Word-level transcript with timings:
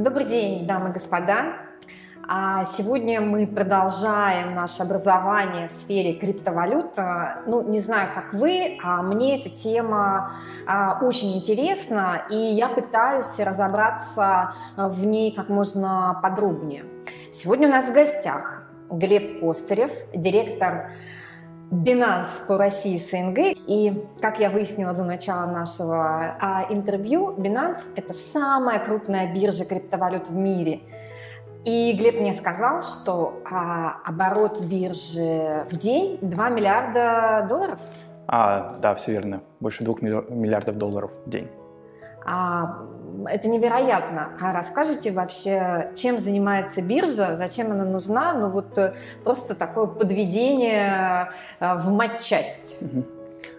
Добрый 0.00 0.24
день, 0.24 0.66
дамы 0.66 0.88
и 0.88 0.92
господа. 0.92 1.56
А 2.26 2.64
сегодня 2.64 3.20
мы 3.20 3.46
продолжаем 3.46 4.54
наше 4.54 4.82
образование 4.82 5.68
в 5.68 5.72
сфере 5.72 6.14
криптовалют. 6.14 6.96
Ну, 7.46 7.68
не 7.68 7.80
знаю, 7.80 8.08
как 8.14 8.32
вы, 8.32 8.78
а 8.82 9.02
мне 9.02 9.38
эта 9.38 9.50
тема 9.50 10.36
а, 10.66 11.00
очень 11.02 11.36
интересна, 11.36 12.22
и 12.30 12.34
я 12.34 12.68
пытаюсь 12.68 13.38
разобраться 13.38 14.54
в 14.74 15.04
ней 15.04 15.32
как 15.32 15.50
можно 15.50 16.18
подробнее. 16.22 16.84
Сегодня 17.30 17.68
у 17.68 17.70
нас 17.70 17.86
в 17.86 17.92
гостях 17.92 18.62
Глеб 18.88 19.40
Костырев, 19.40 19.92
директор 20.14 20.92
Binance 21.70 22.46
по 22.48 22.58
России 22.58 22.96
СНГ. 22.96 23.56
И, 23.66 24.04
как 24.20 24.40
я 24.40 24.50
выяснила 24.50 24.92
до 24.92 25.04
начала 25.04 25.46
нашего 25.46 26.36
а, 26.40 26.66
интервью, 26.68 27.32
Binance– 27.36 27.82
это 27.96 28.12
самая 28.12 28.84
крупная 28.84 29.32
биржа 29.32 29.64
криптовалют 29.64 30.28
в 30.28 30.34
мире. 30.34 30.80
И 31.64 31.92
Глеб 31.92 32.20
мне 32.20 32.34
сказал, 32.34 32.82
что 32.82 33.40
а, 33.50 33.98
оборот 34.04 34.60
биржи 34.62 35.64
в 35.70 35.76
день 35.76 36.18
2 36.22 36.48
миллиарда 36.48 37.46
долларов. 37.48 37.78
А, 38.26 38.76
да, 38.80 38.94
все 38.94 39.12
верно. 39.12 39.42
Больше 39.60 39.84
2 39.84 39.94
миллиардов 40.30 40.76
долларов 40.76 41.10
в 41.24 41.30
день. 41.30 41.48
А, 42.24 42.78
это 43.26 43.48
невероятно. 43.48 44.30
А 44.40 44.52
расскажите 44.52 45.10
вообще, 45.12 45.90
чем 45.94 46.18
занимается 46.18 46.82
биржа, 46.82 47.36
зачем 47.36 47.70
она 47.70 47.84
нужна? 47.84 48.34
Ну 48.34 48.50
вот 48.50 48.76
э, 48.78 48.94
просто 49.24 49.54
такое 49.54 49.86
подведение 49.86 51.30
э, 51.60 51.74
в 51.76 51.90
матчасть. 51.90 52.78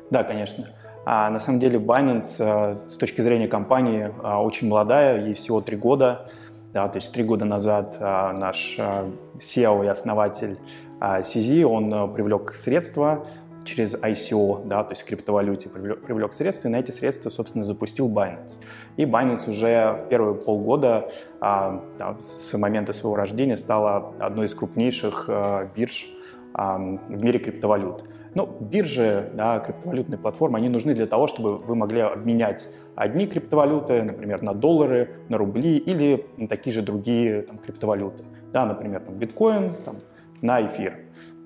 Да, 0.10 0.24
конечно. 0.24 0.68
А 1.06 1.30
на 1.30 1.40
самом 1.40 1.60
деле 1.60 1.80
Binance 1.80 2.36
э, 2.40 2.76
с 2.90 2.98
точки 2.98 3.22
зрения 3.22 3.48
компании 3.48 4.12
очень 4.24 4.68
молодая, 4.68 5.22
ей 5.26 5.34
всего 5.34 5.62
три 5.62 5.78
года. 5.78 6.28
Да, 6.74 6.88
то 6.88 6.98
есть 6.98 7.12
три 7.14 7.24
года 7.24 7.44
назад 7.44 8.00
наш 8.00 8.80
SEO 8.80 9.84
и 9.84 9.88
основатель 9.88 10.58
CZ, 11.02 11.64
он 11.64 12.14
привлек 12.14 12.56
средства 12.56 13.26
через 13.66 13.96
ICO, 13.96 14.68
да, 14.68 14.84
то 14.84 14.92
есть 14.92 15.04
в 15.04 15.06
криптовалюте 15.06 15.70
привлек, 15.70 16.02
привлек 16.02 16.34
средства, 16.34 16.68
и 16.68 16.72
на 16.72 16.78
эти 16.78 16.92
средства, 16.92 17.30
собственно, 17.30 17.64
запустил 17.64 18.10
Binance. 18.10 18.60
И 18.98 19.04
Binance 19.04 19.50
уже 19.50 20.04
в 20.04 20.10
первые 20.10 20.36
полгода 20.36 21.12
а, 21.40 21.84
да, 21.98 22.18
с 22.22 22.58
момента 22.58 22.94
своего 22.94 23.16
рождения 23.16 23.58
стала 23.58 24.14
одной 24.20 24.48
из 24.48 24.56
крупнейших 24.56 25.26
а, 25.28 25.70
бирж 25.76 26.08
а, 26.54 26.78
в 26.78 27.24
мире 27.24 27.40
криптовалют. 27.40 28.04
Ну, 28.34 28.48
биржи, 28.62 29.30
да, 29.34 29.60
криптовалютные 29.60 30.18
платформы, 30.18 30.58
они 30.58 30.70
нужны 30.70 30.94
для 30.94 31.06
того, 31.06 31.28
чтобы 31.28 31.58
вы 31.58 31.76
могли 31.76 32.00
обменять 32.00 32.66
одни 32.96 33.28
криптовалюты, 33.28 34.04
например, 34.04 34.42
на 34.42 34.54
доллары, 34.54 35.10
на 35.28 35.38
рубли 35.38 35.78
или 35.78 36.26
на 36.38 36.48
такие 36.48 36.74
же 36.74 36.82
другие 36.82 37.42
там, 37.42 37.58
криптовалюты. 37.58 38.24
Да, 38.54 38.66
например, 38.66 39.02
там, 39.02 39.16
биткоин 39.16 39.76
там, 39.84 39.98
на 40.42 40.66
эфир. 40.66 40.96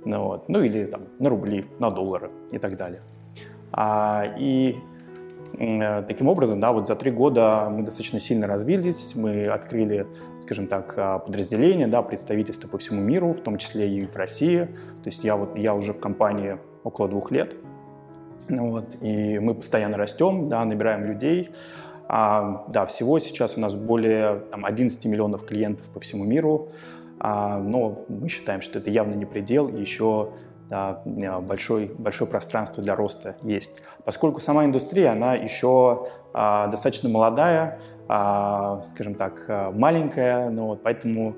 Ну, 0.06 0.24
вот. 0.24 0.50
ну 0.50 0.62
или 0.62 0.86
там, 0.86 1.02
на 1.20 1.30
рубли, 1.30 1.66
на 1.80 1.90
доллары 1.90 2.30
и 2.52 2.60
так 2.60 2.78
далее. 2.78 3.02
А, 3.72 4.24
и 4.38 4.78
э, 5.58 6.04
таким 6.08 6.28
образом, 6.28 6.60
да, 6.60 6.72
вот 6.72 6.88
за 6.88 6.96
три 6.96 7.12
года 7.12 7.68
мы 7.70 7.84
достаточно 7.84 8.20
сильно 8.20 8.48
развились, 8.48 9.14
мы 9.16 9.46
открыли, 9.46 10.06
скажем 10.44 10.68
так, 10.68 10.94
а, 10.96 11.20
подразделения, 11.20 11.88
да, 11.88 12.02
представительства 12.04 12.68
по 12.68 12.78
всему 12.78 13.02
миру, 13.02 13.34
в 13.34 13.42
том 13.42 13.58
числе 13.58 13.90
и 13.90 14.06
в 14.06 14.16
России. 14.16 14.66
То 15.04 15.08
есть 15.08 15.24
я, 15.24 15.36
вот, 15.36 15.58
я 15.58 15.74
уже 15.74 15.94
в 15.94 16.00
компании 16.00 16.58
около 16.84 17.10
двух 17.10 17.32
лет, 17.32 17.56
ну 18.48 18.70
вот, 18.70 18.86
и 19.02 19.40
мы 19.40 19.56
постоянно 19.56 19.98
растем, 19.98 20.50
да, 20.50 20.64
набираем 20.64 21.06
людей. 21.06 21.50
А, 22.08 22.66
да, 22.68 22.86
всего 22.86 23.20
сейчас 23.20 23.58
у 23.58 23.60
нас 23.60 23.74
более 23.76 24.42
там, 24.52 24.66
11 24.66 25.04
миллионов 25.06 25.46
клиентов 25.46 25.86
по 25.88 26.00
всему 26.00 26.24
миру. 26.24 26.70
А, 27.20 27.60
но 27.60 28.06
мы 28.08 28.30
считаем, 28.30 28.62
что 28.62 28.80
это 28.80 28.90
явно 28.90 29.14
не 29.14 29.26
предел, 29.26 29.68
еще 29.68 30.32
да, 30.70 31.02
большой, 31.42 31.92
большое 31.98 32.30
пространство 32.30 32.84
для 32.84 32.96
роста 32.96 33.36
есть. 33.44 33.72
Поскольку 34.04 34.40
сама 34.40 34.66
индустрия, 34.66 35.12
она 35.12 35.36
еще 35.36 36.08
а, 36.34 36.68
достаточно 36.68 37.10
молодая, 37.10 37.80
а, 38.08 38.84
скажем 38.94 39.16
так, 39.16 39.46
маленькая, 39.74 40.50
но 40.50 40.68
вот 40.68 40.84
поэтому... 40.84 41.36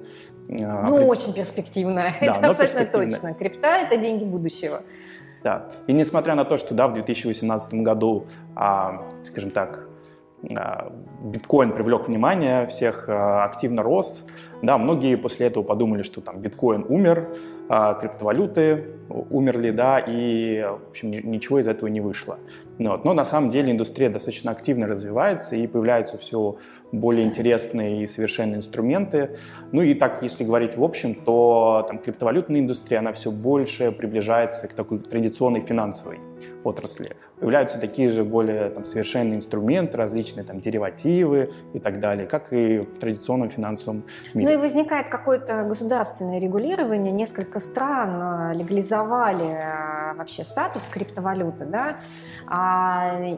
Ну, 0.49 0.97
при... 0.97 1.03
очень 1.03 1.33
перспективная, 1.33 2.13
да, 2.21 2.25
это 2.37 2.49
абсолютно 2.49 2.85
точно. 2.85 3.33
Крипта– 3.33 3.67
это 3.81 3.97
деньги 3.97 4.23
будущего. 4.23 4.81
Да, 5.43 5.67
и 5.87 5.93
несмотря 5.93 6.35
на 6.35 6.45
то, 6.45 6.57
что 6.57 6.73
да, 6.73 6.87
в 6.87 6.93
2018 6.93 7.73
году, 7.75 8.25
а, 8.55 9.03
скажем 9.23 9.51
так, 9.51 9.87
биткоин 10.41 11.71
привлек 11.71 12.07
внимание, 12.07 12.67
всех 12.67 13.09
активно 13.09 13.83
рос, 13.83 14.27
да, 14.61 14.77
многие 14.77 15.15
после 15.15 15.47
этого 15.47 15.63
подумали, 15.63 16.03
что 16.03 16.21
там 16.21 16.39
биткоин 16.39 16.85
умер, 16.87 17.27
а 17.69 17.95
криптовалюты 17.95 18.85
умерли, 19.09 19.71
да, 19.71 19.99
и, 19.99 20.61
в 20.61 20.89
общем, 20.89 21.11
ничего 21.11 21.59
из 21.59 21.67
этого 21.67 21.89
не 21.89 22.01
вышло. 22.01 22.37
Вот. 22.79 23.03
Но 23.03 23.13
на 23.13 23.25
самом 23.25 23.49
деле 23.49 23.71
индустрия 23.71 24.09
достаточно 24.09 24.51
активно 24.51 24.87
развивается, 24.87 25.55
и 25.55 25.67
появляются 25.67 26.17
все 26.17 26.57
более 26.91 27.25
интересные 27.25 28.03
и 28.03 28.07
совершенные 28.07 28.57
инструменты. 28.57 29.37
Ну 29.71 29.81
и 29.81 29.93
так, 29.93 30.23
если 30.23 30.45
говорить 30.45 30.77
в 30.77 30.83
общем, 30.83 31.15
то 31.15 31.85
там, 31.87 31.99
криптовалютная 31.99 32.61
индустрия, 32.61 32.99
она 32.99 33.11
все 33.11 33.31
больше 33.31 33.91
приближается 33.91 34.67
к 34.67 34.73
такой 34.73 34.99
традиционной 34.99 35.61
финансовой 35.61 36.19
отрасли. 36.63 37.17
Появляются 37.39 37.77
такие 37.79 38.09
же 38.09 38.23
более 38.23 38.69
там, 38.71 38.83
совершенные 38.83 39.35
инструменты, 39.35 39.95
различные 39.95 40.43
там, 40.43 40.59
деривативы 40.59 41.53
и 41.73 41.79
так 41.79 41.99
далее, 41.99 42.25
как 42.25 42.51
и 42.51 42.79
в 42.79 42.99
традиционном 42.99 43.49
финансовом 43.49 44.03
мире. 44.33 44.49
Ну 44.49 44.59
и 44.59 44.61
возникает 44.61 45.09
какое-то 45.09 45.63
государственное 45.63 46.39
регулирование. 46.39 47.11
Несколько 47.11 47.59
стран 47.59 48.51
э, 48.51 48.55
легализовали 48.55 49.45
э, 49.45 50.13
вообще 50.15 50.43
статус 50.43 50.87
криптовалюты. 50.91 51.65
Да? 51.65 51.97
А 52.47 53.37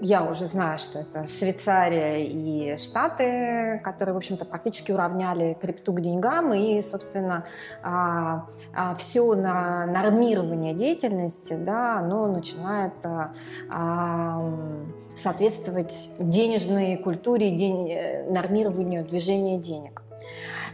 я 0.00 0.24
уже 0.24 0.44
знаю, 0.44 0.78
что 0.78 1.00
это 1.00 1.26
Швейцария 1.26 2.24
и 2.24 2.76
Штаты, 2.76 3.80
которые, 3.82 4.14
в 4.14 4.18
общем-то, 4.18 4.44
практически 4.44 4.92
уравняли 4.92 5.56
крипту 5.60 5.92
к 5.92 6.00
деньгам. 6.00 6.54
И, 6.54 6.82
собственно, 6.82 7.44
а, 7.82 8.46
а, 8.74 8.94
все 8.94 9.34
на 9.34 9.86
нормирование 9.86 10.74
деятельности, 10.74 11.54
да, 11.54 11.98
оно 11.98 12.26
начинает 12.26 12.94
а, 13.04 13.30
соответствовать 15.16 16.10
денежной 16.18 16.96
культуре, 16.96 17.56
день, 17.56 17.90
э, 17.90 18.30
нормированию 18.30 19.04
движения 19.04 19.58
денег. 19.58 20.02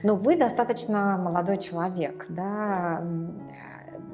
Но 0.03 0.17
вы 0.17 0.37
достаточно 0.37 1.17
молодой 1.17 1.59
человек, 1.59 2.27
да, 2.29 3.03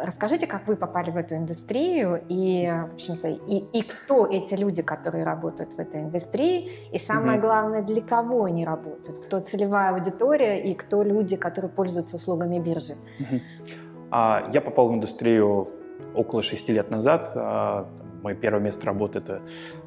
Расскажите, 0.03 0.47
как 0.47 0.66
вы 0.66 0.77
попали 0.77 1.10
в 1.10 1.16
эту 1.16 1.34
индустрию 1.34 2.22
и, 2.28 2.72
в 2.91 2.94
общем-то, 2.94 3.28
и, 3.28 3.56
и 3.72 3.83
кто 3.83 4.27
эти 4.27 4.55
люди, 4.55 4.83
которые 4.83 5.25
работают 5.25 5.75
в 5.75 5.78
этой 5.78 6.03
индустрии, 6.03 6.71
и 6.91 6.99
самое 6.99 7.39
mm 7.39 7.41
главное, 7.41 7.83
для 7.83 8.00
кого 8.00 8.44
они 8.44 8.65
работают, 8.65 9.27
кто 9.27 9.41
целевая 9.41 9.93
аудитория 9.93 10.62
и 10.62 10.75
кто 10.75 11.03
люди, 11.03 11.37
которые 11.37 11.71
пользуются 11.71 12.16
услугами 12.16 12.59
биржи. 12.59 12.94
mm 13.19 13.41
А, 14.10 14.50
я 14.53 14.60
попал 14.60 14.89
в 14.89 14.94
индустрию 14.94 15.69
около 16.15 16.43
шести 16.43 16.72
лет 16.72 16.91
назад. 16.91 17.33
А, 17.34 17.87
Мое 18.23 18.35
первое 18.35 18.61
место 18.61 18.87
работы 18.87 19.19
это 19.19 19.41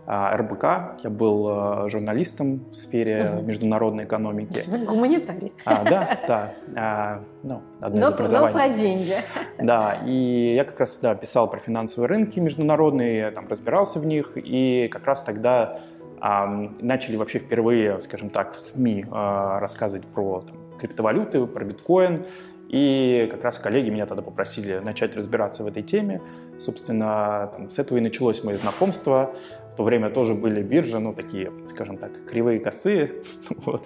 а, 0.05 0.35
РБК. 0.37 1.03
Я 1.03 1.09
был 1.09 1.47
а, 1.47 1.89
журналистом 1.89 2.65
в 2.71 2.75
сфере 2.75 3.31
угу. 3.35 3.45
международной 3.45 4.05
экономики. 4.05 4.61
Вы 4.67 4.79
гуманитарий. 4.79 5.53
А, 5.65 5.83
да, 5.83 6.19
да. 6.27 6.53
А, 6.75 7.23
ну, 7.43 7.61
одно 7.79 8.09
но, 8.09 8.25
из. 8.25 8.31
Но 8.31 8.51
про 8.51 8.69
деньги. 8.69 9.17
Да, 9.59 9.99
и 10.05 10.53
я 10.55 10.63
как 10.65 10.79
раз 10.79 10.99
да, 11.01 11.15
писал 11.15 11.49
про 11.49 11.59
финансовые 11.59 12.07
рынки 12.07 12.39
международные, 12.39 13.31
там, 13.31 13.47
разбирался 13.47 13.99
в 13.99 14.05
них, 14.05 14.31
и 14.35 14.87
как 14.91 15.05
раз 15.05 15.21
тогда 15.21 15.79
а, 16.25 16.47
начали 16.79 17.17
вообще 17.17 17.39
впервые, 17.39 17.99
скажем 18.01 18.29
так, 18.29 18.55
в 18.55 18.59
СМИ 18.59 19.05
а, 19.11 19.59
рассказывать 19.59 20.05
про 20.07 20.41
там, 20.41 20.55
криптовалюты, 20.79 21.45
про 21.47 21.65
биткоин. 21.65 22.25
И 22.69 23.27
как 23.29 23.43
раз 23.43 23.57
коллеги 23.59 23.89
меня 23.89 24.05
тогда 24.05 24.23
попросили 24.23 24.79
начать 24.79 25.15
разбираться 25.17 25.63
в 25.63 25.67
этой 25.67 25.83
теме. 25.83 26.21
Собственно, 26.59 27.51
там, 27.55 27.69
с 27.69 27.79
этого 27.79 27.97
и 27.97 28.01
началось 28.01 28.43
мое 28.43 28.57
знакомство. 28.57 29.33
В 29.73 29.75
то 29.75 29.83
время 29.83 30.11
тоже 30.11 30.35
были 30.35 30.61
биржи, 30.61 30.99
ну, 30.99 31.13
такие, 31.13 31.51
скажем 31.69 31.97
так, 31.97 32.11
кривые 32.25 32.59
косые. 32.59 33.23
вот. 33.65 33.83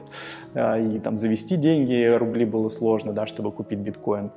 А, 0.53 0.77
и 0.77 0.99
там 0.99 1.17
завести 1.17 1.55
деньги, 1.55 2.13
рубли 2.13 2.45
было 2.45 2.67
сложно, 2.69 3.13
да, 3.13 3.25
чтобы 3.25 3.51
купить 3.51 3.79
биткоин. 3.79 4.31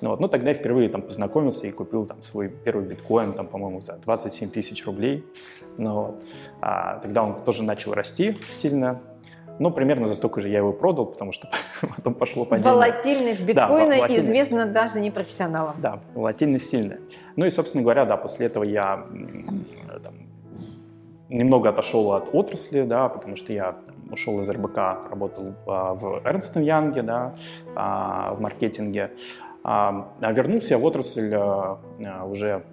Ну, 0.00 0.10
вот. 0.10 0.20
ну 0.20 0.28
тогда 0.28 0.50
я 0.50 0.54
впервые 0.54 0.88
там 0.88 1.02
познакомился 1.02 1.66
и 1.66 1.70
купил 1.70 2.06
там 2.06 2.22
свой 2.22 2.48
первый 2.48 2.86
биткоин, 2.86 3.34
там, 3.34 3.46
по-моему, 3.46 3.80
за 3.80 3.98
27 4.04 4.50
тысяч 4.50 4.84
рублей. 4.86 5.24
Ну, 5.76 5.94
вот. 5.94 6.22
а, 6.62 7.00
тогда 7.00 7.22
он 7.22 7.42
тоже 7.44 7.62
начал 7.62 7.92
расти 7.92 8.36
сильно. 8.50 9.00
Ну, 9.58 9.70
примерно 9.70 10.06
за 10.06 10.14
столько 10.14 10.40
же 10.40 10.48
я 10.48 10.58
его 10.58 10.72
продал, 10.72 11.06
потому 11.06 11.32
что 11.32 11.48
потом 11.96 12.14
пошло 12.14 12.44
падение. 12.44 12.72
Волатильность 12.72 13.40
биткоина 13.42 13.90
да, 13.90 13.96
волатильность. 13.96 14.26
известна 14.26 14.66
даже 14.66 15.00
непрофессионалам. 15.00 15.76
Да, 15.78 16.00
волатильность 16.14 16.70
сильная. 16.70 16.98
Ну 17.36 17.44
и, 17.46 17.50
собственно 17.50 17.82
говоря, 17.82 18.04
да, 18.04 18.16
после 18.16 18.46
этого 18.46 18.64
я 18.64 19.06
там, 20.02 20.14
немного 21.28 21.68
отошел 21.68 22.12
от 22.12 22.34
отрасли, 22.34 22.82
да, 22.82 23.08
потому 23.08 23.36
что 23.36 23.52
я 23.52 23.72
там, 23.72 23.94
ушел 24.10 24.40
из 24.40 24.50
РБК, 24.50 24.76
работал 25.10 25.54
в 25.66 26.22
Эрнстон 26.24 26.62
Янге, 26.62 27.02
да, 27.02 27.34
в 27.74 28.36
маркетинге. 28.40 29.12
А 29.62 30.10
вернулся 30.20 30.74
я 30.74 30.78
в 30.78 30.84
отрасль 30.84 31.34
уже, 32.26 32.64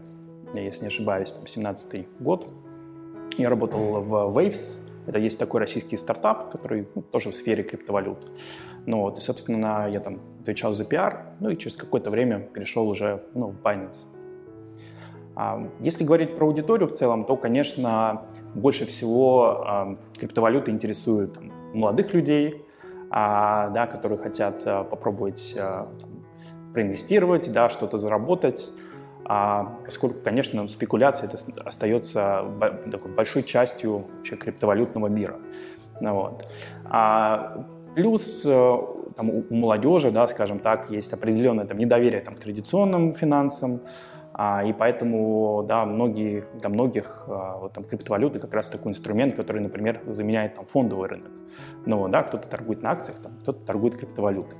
если 0.54 0.82
не 0.82 0.88
ошибаюсь, 0.88 1.34
17 1.46 2.08
год. 2.20 2.48
Я 3.38 3.50
работал 3.50 4.02
в 4.02 4.38
Waves, 4.38 4.91
это 5.08 5.20
есть 5.20 5.40
такой 5.40 5.60
российский 5.60 5.98
стартап, 5.98 6.52
который 6.52 6.88
ну, 6.96 7.02
тоже 7.02 7.30
в 7.32 7.36
сфере 7.36 7.64
криптовалют. 7.64 8.20
Ну 8.86 9.02
вот, 9.02 9.18
и, 9.18 9.22
собственно, 9.22 9.88
я 9.90 10.00
там 10.00 10.20
отвечал 10.42 10.74
за 10.74 10.86
пиар, 10.86 11.26
ну 11.40 11.50
и 11.50 11.58
через 11.58 11.76
какое-то 11.76 12.10
время 12.10 12.40
перешел 12.40 12.88
уже 12.90 13.24
ну, 13.34 13.48
в 13.48 13.62
Binance. 13.62 14.00
А, 15.36 15.68
если 15.80 16.04
говорить 16.04 16.36
про 16.36 16.46
аудиторию 16.46 16.88
в 16.88 16.94
целом, 16.94 17.26
то, 17.26 17.36
конечно, 17.38 18.24
больше 18.56 18.86
всего 18.86 19.64
а, 19.66 19.98
криптовалюты 20.18 20.72
интересуют 20.72 21.34
там, 21.34 21.52
молодых 21.74 22.14
людей, 22.14 22.66
а, 23.10 23.70
да, 23.70 23.88
которые 23.88 24.18
хотят 24.18 24.62
а, 24.66 24.84
попробовать 24.84 25.56
а, 25.58 25.88
проинвестировать, 26.74 27.52
да, 27.52 27.70
что-то 27.70 27.98
заработать. 27.98 28.70
А 29.34 29.78
поскольку, 29.86 30.18
конечно, 30.26 30.68
спекуляция 30.68 31.30
это 31.30 31.38
остается 31.64 32.44
такой 32.92 33.12
большой 33.12 33.44
частью 33.44 34.04
вообще 34.18 34.36
криптовалютного 34.36 35.08
мира. 35.08 35.38
Ну, 36.02 36.14
вот. 36.16 36.46
а, 36.84 37.66
плюс 37.96 38.42
э, 38.44 38.78
там, 39.16 39.30
у 39.30 39.46
молодежи, 39.50 40.12
да, 40.12 40.28
скажем 40.28 40.60
так, 40.60 40.92
есть 40.92 41.14
определенное 41.14 41.66
там, 41.66 41.78
недоверие 41.78 42.20
там, 42.20 42.36
к 42.36 42.40
традиционным 42.42 43.14
финансам, 43.14 43.80
а, 44.34 44.66
и 44.66 44.74
поэтому 44.74 45.64
да, 45.66 45.86
многие, 45.86 46.44
для 46.60 46.68
многих 46.68 47.24
а, 47.30 47.58
вот, 47.58 47.72
там, 47.72 47.86
криптовалюты 47.86 48.40
как 48.40 48.54
раз 48.54 48.68
такой 48.68 48.92
инструмент, 48.92 49.36
который, 49.36 49.62
например, 49.62 50.02
заменяет 50.08 50.56
там, 50.56 50.66
фондовый 50.66 51.08
рынок. 51.08 51.32
Ну, 51.86 52.10
да, 52.10 52.24
кто-то 52.24 52.50
торгует 52.50 52.82
на 52.82 52.92
акциях, 52.92 53.18
там, 53.24 53.32
кто-то 53.44 53.66
торгует 53.66 53.96
криптовалютой. 53.96 54.58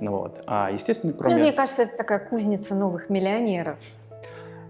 Ну, 0.00 0.12
вот. 0.12 0.42
А, 0.46 0.70
естественно, 0.72 1.12
ну, 1.12 1.18
кроме... 1.18 1.36
Ну, 1.36 1.40
мне 1.42 1.52
кажется, 1.52 1.82
это 1.82 1.96
такая 1.96 2.18
кузница 2.18 2.74
новых 2.74 3.10
миллионеров. 3.10 3.78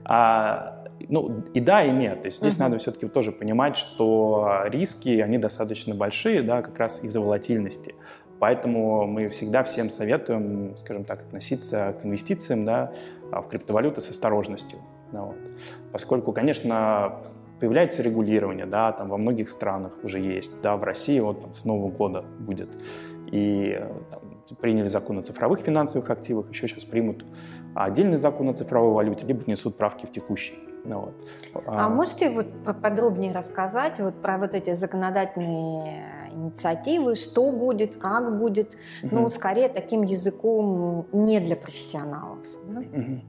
А, 0.04 0.84
ну, 1.08 1.42
и 1.52 1.60
да, 1.60 1.84
и 1.84 1.90
нет. 1.90 2.22
То 2.22 2.26
есть 2.26 2.38
здесь 2.38 2.56
uh-huh. 2.56 2.60
надо 2.60 2.78
все-таки 2.78 3.06
тоже 3.08 3.32
понимать, 3.32 3.76
что 3.76 4.62
риски, 4.66 5.20
они 5.20 5.38
достаточно 5.38 5.94
большие, 5.94 6.42
да, 6.42 6.62
как 6.62 6.78
раз 6.78 7.02
из-за 7.02 7.20
волатильности. 7.20 7.94
Поэтому 8.38 9.06
мы 9.06 9.28
всегда 9.30 9.64
всем 9.64 9.88
советуем, 9.88 10.76
скажем 10.76 11.04
так, 11.04 11.20
относиться 11.20 11.94
к 12.00 12.04
инвестициям 12.04 12.64
да, 12.64 12.92
в 13.30 13.42
криптовалюты 13.48 14.00
с 14.00 14.10
осторожностью. 14.10 14.78
Да, 15.12 15.22
вот. 15.22 15.36
Поскольку, 15.92 16.32
конечно, 16.32 17.16
появляется 17.60 18.02
регулирование, 18.02 18.66
да, 18.66 18.92
там 18.92 19.08
во 19.08 19.16
многих 19.16 19.48
странах 19.48 19.92
уже 20.02 20.20
есть, 20.20 20.60
да, 20.60 20.76
в 20.76 20.84
России 20.84 21.18
вот 21.20 21.40
там, 21.40 21.54
с 21.54 21.64
Нового 21.64 21.90
года 21.90 22.24
будет. 22.38 22.68
И 23.32 23.80
там, 24.10 24.20
приняли 24.54 24.88
закон 24.88 25.18
о 25.18 25.22
цифровых 25.22 25.60
финансовых 25.60 26.08
активах, 26.10 26.50
еще 26.50 26.68
сейчас 26.68 26.84
примут 26.84 27.24
отдельный 27.74 28.16
закон 28.16 28.48
о 28.48 28.54
цифровой 28.54 28.92
валюте, 28.92 29.26
либо 29.26 29.40
внесут 29.40 29.76
правки 29.76 30.06
в 30.06 30.12
текущий. 30.12 30.58
Ну, 30.84 31.00
вот. 31.52 31.64
а, 31.66 31.86
а 31.86 31.88
можете 31.88 32.30
вот 32.30 32.46
подробнее 32.80 33.34
рассказать 33.34 33.98
вот 33.98 34.22
про 34.22 34.38
вот 34.38 34.54
эти 34.54 34.72
законодательные 34.74 36.30
инициативы, 36.32 37.16
что 37.16 37.50
будет, 37.50 37.96
как 37.96 38.38
будет, 38.38 38.76
угу. 39.02 39.16
ну, 39.16 39.28
скорее 39.30 39.68
таким 39.68 40.02
языком 40.02 41.06
не 41.12 41.40
для 41.40 41.56
профессионалов. 41.56 42.38
Да? 42.68 42.80
Угу. 42.80 43.20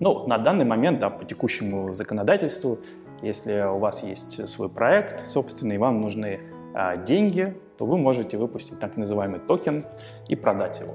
Ну, 0.00 0.26
на 0.26 0.38
данный 0.38 0.64
момент, 0.64 0.98
да, 0.98 1.10
по 1.10 1.24
текущему 1.24 1.94
законодательству, 1.94 2.80
если 3.22 3.62
у 3.62 3.78
вас 3.78 4.02
есть 4.02 4.48
свой 4.48 4.68
проект 4.68 5.26
собственный, 5.26 5.78
вам 5.78 6.00
нужны 6.00 6.40
а, 6.74 6.96
деньги, 6.96 7.54
то 7.78 7.86
вы 7.86 7.98
можете 7.98 8.36
выпустить 8.36 8.78
так 8.78 8.96
называемый 8.96 9.40
токен 9.40 9.84
и 10.28 10.36
продать 10.36 10.80
его. 10.80 10.94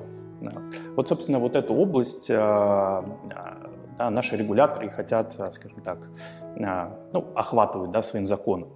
Вот, 0.95 1.09
собственно, 1.09 1.39
вот 1.39 1.55
эту 1.55 1.73
область 1.73 2.29
а, 2.31 3.03
а, 3.33 3.69
да, 3.97 4.09
наши 4.09 4.37
регуляторы 4.37 4.89
хотят, 4.89 5.35
а, 5.37 5.51
скажем 5.51 5.81
так, 5.81 5.97
ну, 6.55 7.25
охватывать 7.35 7.91
да, 7.91 8.01
своим 8.01 8.25
законом. 8.25 8.69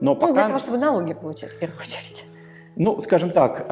Но 0.00 0.14
пока... 0.14 0.28
Ну, 0.28 0.34
для 0.34 0.46
того, 0.48 0.58
чтобы 0.58 0.78
налоги 0.78 1.14
получать, 1.14 1.50
в 1.50 1.58
первую 1.58 1.78
очередь. 1.78 2.26
Ну, 2.76 3.00
скажем 3.00 3.30
так, 3.30 3.66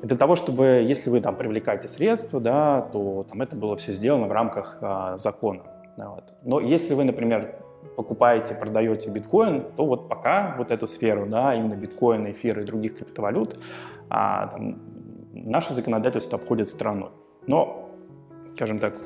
для 0.00 0.16
того, 0.16 0.36
чтобы, 0.36 0.84
если 0.86 1.10
вы 1.10 1.20
там 1.20 1.36
привлекаете 1.36 1.88
средства, 1.88 2.40
да, 2.40 2.88
то 2.92 3.26
там 3.28 3.42
это 3.42 3.54
было 3.54 3.76
все 3.76 3.92
сделано 3.92 4.26
в 4.26 4.32
рамках 4.32 4.78
закона. 5.18 5.62
Вот. 5.96 6.24
Но 6.42 6.58
если 6.60 6.94
вы, 6.94 7.04
например, 7.04 7.56
покупаете, 7.96 8.54
продаете 8.54 9.10
биткоин, 9.10 9.64
то 9.76 9.86
вот 9.86 10.08
пока 10.08 10.54
вот 10.58 10.70
эту 10.70 10.86
сферу, 10.86 11.26
да, 11.26 11.54
именно 11.54 11.74
биткоина, 11.74 12.32
эфира 12.32 12.62
и 12.62 12.64
других 12.64 12.96
криптовалют, 12.98 13.58
а, 14.10 14.48
там, 14.48 14.78
наше 15.32 15.74
законодательство 15.74 16.38
обходит 16.38 16.68
стороной. 16.68 17.10
Но, 17.46 17.90
скажем 18.54 18.78
так, 18.78 18.96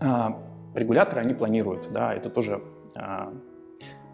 а, 0.00 0.38
регуляторы, 0.74 1.20
они 1.20 1.34
планируют, 1.34 1.90
да, 1.92 2.12
это 2.14 2.30
тоже 2.30 2.62
а, 2.94 3.32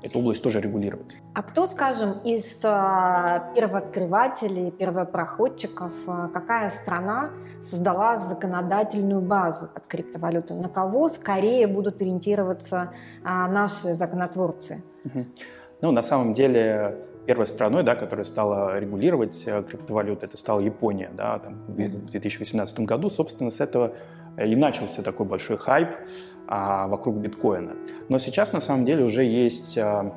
эту 0.03 0.19
область 0.19 0.43
тоже 0.43 0.61
регулировать. 0.61 1.17
А 1.35 1.43
кто, 1.43 1.67
скажем, 1.67 2.15
из 2.25 2.61
а, 2.65 3.53
первооткрывателей, 3.55 4.71
первопроходчиков, 4.71 5.93
а, 6.07 6.29
какая 6.29 6.71
страна 6.71 7.31
создала 7.63 8.17
законодательную 8.19 9.21
базу 9.21 9.69
под 9.73 9.87
криптовалюту? 9.87 10.55
На 10.55 10.69
кого 10.69 11.09
скорее 11.09 11.67
будут 11.67 12.01
ориентироваться 12.01 12.93
а, 13.25 13.49
наши 13.49 13.95
законотворцы? 13.95 14.83
Ну, 15.83 15.93
на 15.93 16.03
самом 16.03 16.35
деле, 16.35 16.97
первой 17.27 17.47
страной, 17.47 17.83
да, 17.83 17.95
которая 17.95 18.25
стала 18.25 18.79
регулировать 18.79 19.43
э, 19.47 19.63
криптовалюты, 19.63 20.27
это 20.27 20.37
стала 20.37 20.61
Япония, 20.61 21.11
да, 21.15 21.39
там, 21.39 21.61
в 21.67 21.75
2018 21.75 22.81
году. 22.81 23.11
Собственно, 23.11 23.51
с 23.51 23.61
этого 23.61 23.93
и 24.39 24.57
начался 24.57 25.03
такой 25.03 25.27
большой 25.27 25.59
хайп 25.59 25.89
а, 26.47 26.87
вокруг 26.89 27.17
биткоина. 27.17 27.73
Но 28.09 28.19
сейчас 28.19 28.53
на 28.53 28.61
самом 28.61 28.85
деле 28.85 29.05
уже 29.05 29.25
есть 29.25 29.77
а, 29.79 30.15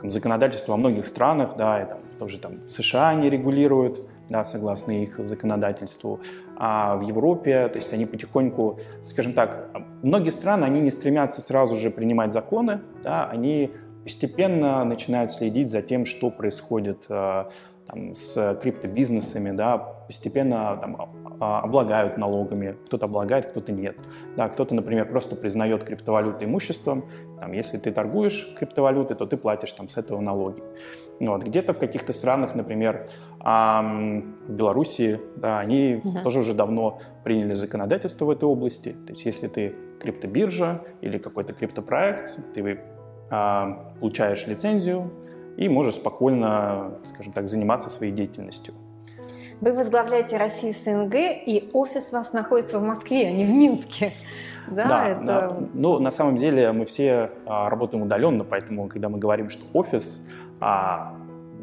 там, 0.00 0.10
законодательство 0.10 0.72
во 0.72 0.78
многих 0.78 1.06
странах, 1.06 1.56
да, 1.56 1.82
и 1.82 1.86
там, 1.86 1.98
тоже 2.18 2.38
там 2.38 2.68
США 2.68 3.14
не 3.14 3.30
регулируют, 3.30 4.02
да, 4.28 4.44
согласно 4.44 4.92
их 4.92 5.18
законодательству, 5.18 6.20
а 6.56 6.96
в 6.96 7.02
Европе, 7.02 7.68
то 7.68 7.76
есть 7.76 7.92
они 7.92 8.06
потихоньку, 8.06 8.78
скажем 9.06 9.32
так, 9.32 9.70
многие 10.02 10.30
страны, 10.30 10.64
они 10.64 10.80
не 10.80 10.90
стремятся 10.90 11.40
сразу 11.40 11.76
же 11.76 11.90
принимать 11.90 12.32
законы, 12.32 12.80
да, 13.02 13.26
они 13.26 13.70
постепенно 14.04 14.84
начинают 14.84 15.32
следить 15.32 15.70
за 15.70 15.82
тем, 15.82 16.06
что 16.06 16.30
происходит 16.30 17.04
а, 17.08 17.50
там, 17.90 18.14
с 18.14 18.58
криптобизнесами, 18.62 19.50
да, 19.50 19.78
постепенно 19.78 20.78
там, 20.80 20.96
облагают 21.40 22.18
налогами, 22.18 22.76
кто-то 22.86 23.06
облагает, 23.06 23.46
кто-то 23.46 23.72
нет. 23.72 23.96
Да, 24.36 24.48
кто-то, 24.48 24.74
например, 24.74 25.08
просто 25.08 25.36
признает 25.36 25.84
криптовалюты 25.84 26.44
имуществом. 26.44 27.04
Там, 27.40 27.52
если 27.52 27.78
ты 27.78 27.90
торгуешь 27.90 28.54
криптовалютой, 28.58 29.16
то 29.16 29.26
ты 29.26 29.36
платишь 29.36 29.72
там, 29.72 29.88
с 29.88 29.96
этого 29.96 30.20
налоги. 30.20 30.62
Вот. 31.20 31.42
Где-то 31.42 31.74
в 31.74 31.78
каких-то 31.78 32.12
странах, 32.12 32.54
например, 32.54 33.08
в 33.40 34.22
Белоруссии, 34.48 35.20
да, 35.36 35.58
они 35.58 35.94
uh-huh. 35.94 36.22
тоже 36.22 36.40
уже 36.40 36.54
давно 36.54 37.00
приняли 37.24 37.54
законодательство 37.54 38.24
в 38.24 38.30
этой 38.30 38.44
области. 38.44 38.92
То 39.06 39.12
есть 39.12 39.26
если 39.26 39.48
ты 39.48 39.74
криптобиржа 40.00 40.82
или 41.02 41.18
какой-то 41.18 41.52
криптопроект, 41.52 42.38
ты 42.54 42.80
а, 43.30 43.92
получаешь 44.00 44.46
лицензию 44.46 45.10
и 45.60 45.68
можешь 45.68 45.96
спокойно, 45.96 46.92
скажем 47.04 47.32
так, 47.32 47.48
заниматься 47.48 47.90
своей 47.90 48.12
деятельностью. 48.12 48.74
Вы 49.60 49.74
возглавляете 49.74 50.38
Россию 50.38 50.72
СНГ, 50.74 51.14
и 51.14 51.68
офис 51.74 52.08
у 52.10 52.16
вас 52.16 52.32
находится 52.32 52.78
в 52.78 52.82
Москве, 52.82 53.28
а 53.28 53.30
не 53.30 53.44
в 53.44 53.50
Минске. 53.50 54.14
Да, 54.70 54.84
да, 54.86 55.08
это... 55.08 55.24
да. 55.24 55.56
Ну, 55.72 55.98
на 55.98 56.12
самом 56.12 56.36
деле 56.36 56.70
мы 56.70 56.84
все 56.84 57.30
а, 57.44 57.68
работаем 57.70 58.04
удаленно, 58.04 58.44
поэтому, 58.44 58.88
когда 58.88 59.08
мы 59.08 59.18
говорим, 59.18 59.50
что 59.50 59.64
офис, 59.72 60.28
а, 60.60 61.14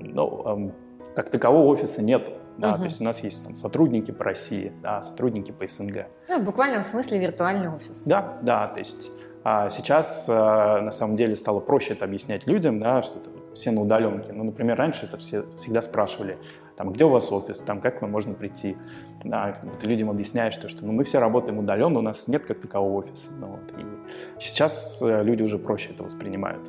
ну, 0.01 0.41
а, 0.43 0.71
как 1.15 1.29
такового 1.29 1.67
офиса 1.67 2.03
нет. 2.03 2.27
Да, 2.57 2.71
угу. 2.71 2.79
То 2.79 2.83
есть 2.85 2.99
у 2.99 3.03
нас 3.05 3.23
есть 3.23 3.45
там, 3.45 3.55
сотрудники 3.55 4.11
по 4.11 4.25
России, 4.25 4.73
да, 4.81 5.03
сотрудники 5.03 5.51
по 5.51 5.65
СНГ. 5.65 6.07
Ну, 6.27 6.41
в 6.51 6.87
смысле 6.87 7.19
виртуальный 7.19 7.69
офис. 7.69 8.03
Да, 8.03 8.39
да, 8.41 8.67
то 8.67 8.79
есть 8.79 9.09
а 9.49 9.69
сейчас 9.69 10.25
а, 10.27 10.81
на 10.81 10.91
самом 10.91 11.15
деле 11.15 11.33
стало 11.37 11.61
проще 11.61 11.93
это 11.93 12.03
объяснять 12.03 12.45
людям, 12.47 12.81
да, 12.81 13.01
что 13.03 13.19
это 13.19 13.29
все 13.57 13.71
на 13.71 13.81
удаленке. 13.81 14.31
Ну, 14.31 14.43
например, 14.43 14.77
раньше 14.77 15.05
это 15.05 15.17
все 15.17 15.45
всегда 15.57 15.81
спрашивали, 15.81 16.37
там, 16.77 16.93
где 16.93 17.05
у 17.05 17.09
вас 17.09 17.31
офис, 17.31 17.57
там, 17.59 17.81
как 17.81 18.01
вам 18.01 18.11
можно 18.11 18.33
прийти. 18.33 18.77
Да, 19.23 19.57
ты 19.81 19.87
людям 19.87 20.09
объясняешь, 20.09 20.53
что, 20.53 20.69
что 20.69 20.85
ну, 20.85 20.93
мы 20.93 21.03
все 21.03 21.19
работаем 21.19 21.57
удаленно, 21.57 21.99
у 21.99 22.03
нас 22.03 22.27
нет 22.27 22.45
как 22.45 22.59
такового 22.59 22.99
офиса. 22.99 23.31
Ну, 23.39 23.47
вот, 23.47 23.77
и 23.77 23.85
сейчас 24.39 25.01
э, 25.01 25.23
люди 25.23 25.41
уже 25.41 25.57
проще 25.57 25.89
это 25.89 26.03
воспринимают. 26.03 26.61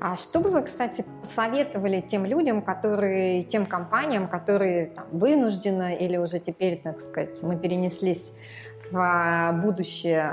А 0.00 0.16
что 0.16 0.40
бы 0.40 0.50
вы, 0.50 0.62
кстати, 0.62 1.04
посоветовали 1.20 2.00
тем 2.00 2.24
людям, 2.24 2.62
которые, 2.62 3.42
тем 3.42 3.66
компаниям, 3.66 4.28
которые 4.28 4.86
там, 4.86 5.06
вынуждены 5.10 5.96
или 5.96 6.16
уже 6.16 6.38
теперь, 6.38 6.80
так 6.82 7.00
сказать, 7.00 7.42
мы 7.42 7.58
перенеслись 7.58 8.32
в 8.90 9.60
будущее 9.62 10.30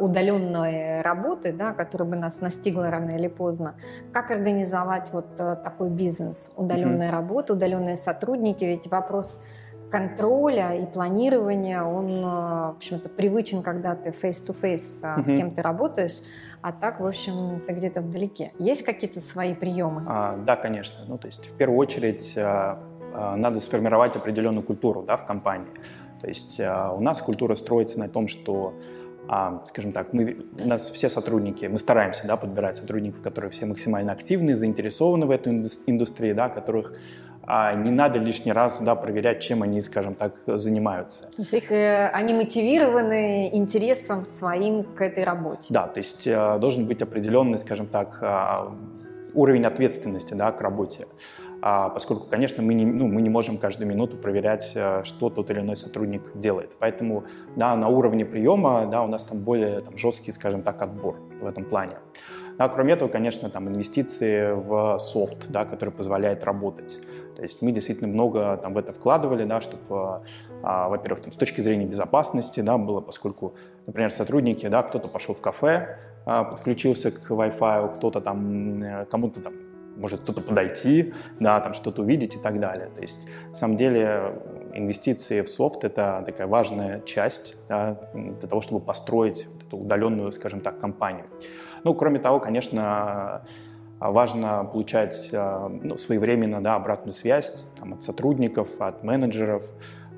удаленной 0.00 1.02
работы, 1.02 1.52
да, 1.52 1.72
которая 1.72 2.08
бы 2.08 2.16
нас 2.16 2.40
настигла 2.40 2.90
рано 2.90 3.10
или 3.10 3.28
поздно, 3.28 3.74
как 4.12 4.30
организовать 4.30 5.08
вот 5.12 5.36
такой 5.36 5.90
бизнес, 5.90 6.52
удаленная 6.56 7.08
mm-hmm. 7.08 7.12
работа, 7.12 7.52
удаленные 7.54 7.96
сотрудники, 7.96 8.64
ведь 8.64 8.86
вопрос 8.88 9.40
контроля 9.90 10.74
и 10.74 10.86
планирования, 10.86 11.82
он, 11.82 12.08
э, 12.08 12.22
в 12.22 12.76
общем-то, 12.76 13.08
привычен, 13.08 13.62
когда 13.62 13.94
ты 13.94 14.10
face-to-face 14.10 15.02
mm-hmm. 15.02 15.22
с 15.22 15.26
кем 15.26 15.50
ты 15.52 15.62
работаешь, 15.62 16.22
а 16.60 16.72
так, 16.72 17.00
в 17.00 17.06
общем, 17.06 17.60
ты 17.66 17.72
где-то 17.72 18.00
вдалеке. 18.00 18.52
Есть 18.58 18.84
какие-то 18.84 19.20
свои 19.20 19.54
приемы? 19.54 20.02
А, 20.08 20.36
да, 20.36 20.56
конечно. 20.56 21.04
Ну, 21.06 21.18
то 21.18 21.26
есть, 21.26 21.46
в 21.46 21.56
первую 21.56 21.78
очередь, 21.78 22.34
а, 22.36 22.78
а, 23.14 23.36
надо 23.36 23.60
сформировать 23.60 24.16
определенную 24.16 24.64
культуру 24.64 25.02
да, 25.02 25.16
в 25.16 25.26
компании. 25.26 25.68
То 26.20 26.28
есть, 26.28 26.60
а, 26.60 26.92
у 26.92 27.00
нас 27.00 27.20
культура 27.20 27.54
строится 27.54 27.98
на 27.98 28.08
том, 28.08 28.28
что 28.28 28.74
а, 29.28 29.62
скажем 29.66 29.92
так, 29.92 30.12
мы, 30.12 30.46
у 30.58 30.68
нас 30.68 30.88
все 30.90 31.08
сотрудники, 31.08 31.66
мы 31.66 31.78
стараемся 31.78 32.26
да, 32.26 32.36
подбирать 32.36 32.76
сотрудников, 32.76 33.22
которые 33.22 33.50
все 33.50 33.66
максимально 33.66 34.12
активны, 34.12 34.54
заинтересованы 34.54 35.26
в 35.26 35.30
этой 35.30 35.52
индустрии, 35.86 36.32
да, 36.32 36.48
которых 36.48 36.92
а 37.48 37.74
не 37.74 37.92
надо 37.92 38.18
лишний 38.18 38.50
раз 38.50 38.80
да, 38.80 38.96
проверять, 38.96 39.40
чем 39.40 39.62
они, 39.62 39.80
скажем 39.80 40.16
так, 40.16 40.34
занимаются. 40.46 41.24
То 41.36 41.42
есть 41.42 41.54
их, 41.54 41.70
э, 41.70 42.08
они 42.08 42.34
мотивированы 42.34 43.50
интересом 43.52 44.24
своим 44.24 44.82
к 44.82 45.00
этой 45.00 45.22
работе. 45.22 45.68
Да, 45.70 45.86
то 45.86 45.98
есть 45.98 46.26
э, 46.26 46.58
должен 46.58 46.88
быть 46.88 47.02
определенный, 47.02 47.58
скажем 47.58 47.86
так, 47.86 48.18
а, 48.20 48.72
уровень 49.34 49.64
ответственности 49.64 50.34
да, 50.34 50.50
к 50.50 50.60
работе. 50.60 51.06
А, 51.62 51.88
поскольку, 51.88 52.26
конечно, 52.26 52.62
мы 52.62 52.74
не, 52.74 52.84
ну, 52.84 53.06
мы 53.08 53.22
не 53.22 53.30
можем 53.30 53.58
каждую 53.58 53.88
минуту 53.88 54.16
проверять, 54.16 54.72
э, 54.74 55.02
что 55.04 55.30
тот 55.30 55.50
или 55.50 55.60
иной 55.60 55.76
сотрудник 55.76 56.22
делает. 56.34 56.70
Поэтому 56.78 57.24
да, 57.56 57.74
на 57.76 57.88
уровне 57.88 58.24
приема 58.24 58.86
да, 58.86 59.02
у 59.02 59.06
нас 59.06 59.24
там 59.24 59.40
более 59.40 59.80
там, 59.80 59.96
жесткий, 59.96 60.32
скажем 60.32 60.62
так, 60.62 60.80
отбор 60.82 61.16
в 61.40 61.46
этом 61.46 61.64
плане. 61.64 61.96
А 62.58 62.68
кроме 62.68 62.94
этого, 62.94 63.08
конечно, 63.08 63.50
там 63.50 63.68
инвестиции 63.68 64.52
в 64.52 64.98
софт, 64.98 65.46
да, 65.48 65.64
который 65.64 65.90
позволяет 65.90 66.44
работать. 66.44 66.98
То 67.36 67.42
есть 67.42 67.60
мы 67.60 67.70
действительно 67.70 68.08
много 68.08 68.56
там 68.56 68.72
в 68.72 68.78
это 68.78 68.94
вкладывали, 68.94 69.44
да, 69.44 69.60
чтобы, 69.60 70.22
а, 70.62 70.88
во-первых, 70.88 71.20
там, 71.20 71.32
с 71.32 71.36
точки 71.36 71.60
зрения 71.60 71.84
безопасности, 71.84 72.60
да, 72.60 72.78
было, 72.78 73.02
поскольку, 73.02 73.54
например, 73.86 74.10
сотрудники, 74.10 74.66
да, 74.68 74.82
кто-то 74.82 75.08
пошел 75.08 75.34
в 75.34 75.40
кафе, 75.40 75.98
а, 76.24 76.44
подключился 76.44 77.10
к 77.10 77.30
Wi-Fi, 77.30 77.96
кто-то 77.96 78.20
там, 78.22 78.82
э, 78.82 79.04
кому-то 79.04 79.40
там 79.40 79.52
может 79.96 80.20
кто-то 80.20 80.40
подойти, 80.40 81.14
да, 81.40 81.60
там 81.60 81.74
что-то 81.74 82.02
увидеть 82.02 82.34
и 82.34 82.38
так 82.38 82.60
далее. 82.60 82.88
То 82.94 83.00
есть, 83.00 83.28
на 83.50 83.56
самом 83.56 83.76
деле, 83.76 84.34
инвестиции 84.74 85.40
в 85.42 85.48
софт– 85.48 85.78
это 85.84 86.22
такая 86.26 86.46
важная 86.46 87.00
часть 87.00 87.56
да, 87.68 87.98
для 88.14 88.48
того, 88.48 88.60
чтобы 88.60 88.84
построить 88.84 89.46
вот 89.52 89.62
эту 89.62 89.76
удаленную, 89.78 90.32
скажем 90.32 90.60
так, 90.60 90.78
компанию. 90.80 91.24
Ну, 91.84 91.94
кроме 91.94 92.18
того, 92.18 92.40
конечно, 92.40 93.42
важно 93.98 94.64
получать 94.64 95.28
э, 95.32 95.68
ну, 95.82 95.96
своевременно 95.98 96.62
да, 96.62 96.74
обратную 96.74 97.14
связь 97.14 97.64
там, 97.78 97.94
от 97.94 98.02
сотрудников, 98.02 98.68
от 98.78 99.02
менеджеров. 99.02 99.64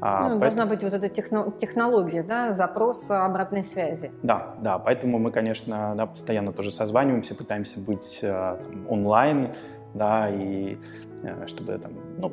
А, 0.01 0.29
ну, 0.29 0.39
поэтому... 0.39 0.41
Должна 0.41 0.67
быть 0.67 0.83
вот 0.83 0.95
эта 0.95 1.09
техно... 1.09 1.53
технология, 1.59 2.23
да, 2.23 2.53
запрос 2.53 3.11
обратной 3.11 3.65
связи. 3.65 4.13
Да, 4.23 4.55
да, 4.61 4.79
поэтому 4.79 5.19
мы, 5.19 5.31
конечно, 5.31 5.95
да, 5.97 6.07
постоянно 6.07 6.53
тоже 6.53 6.71
созваниваемся, 6.71 7.35
пытаемся 7.35 7.81
быть 7.81 8.21
э, 8.23 8.29
там, 8.29 8.87
онлайн, 8.89 9.55
да, 9.95 10.29
и 10.31 10.79
э, 11.23 11.47
чтобы 11.47 11.79
там, 11.79 11.93
ну, 12.19 12.33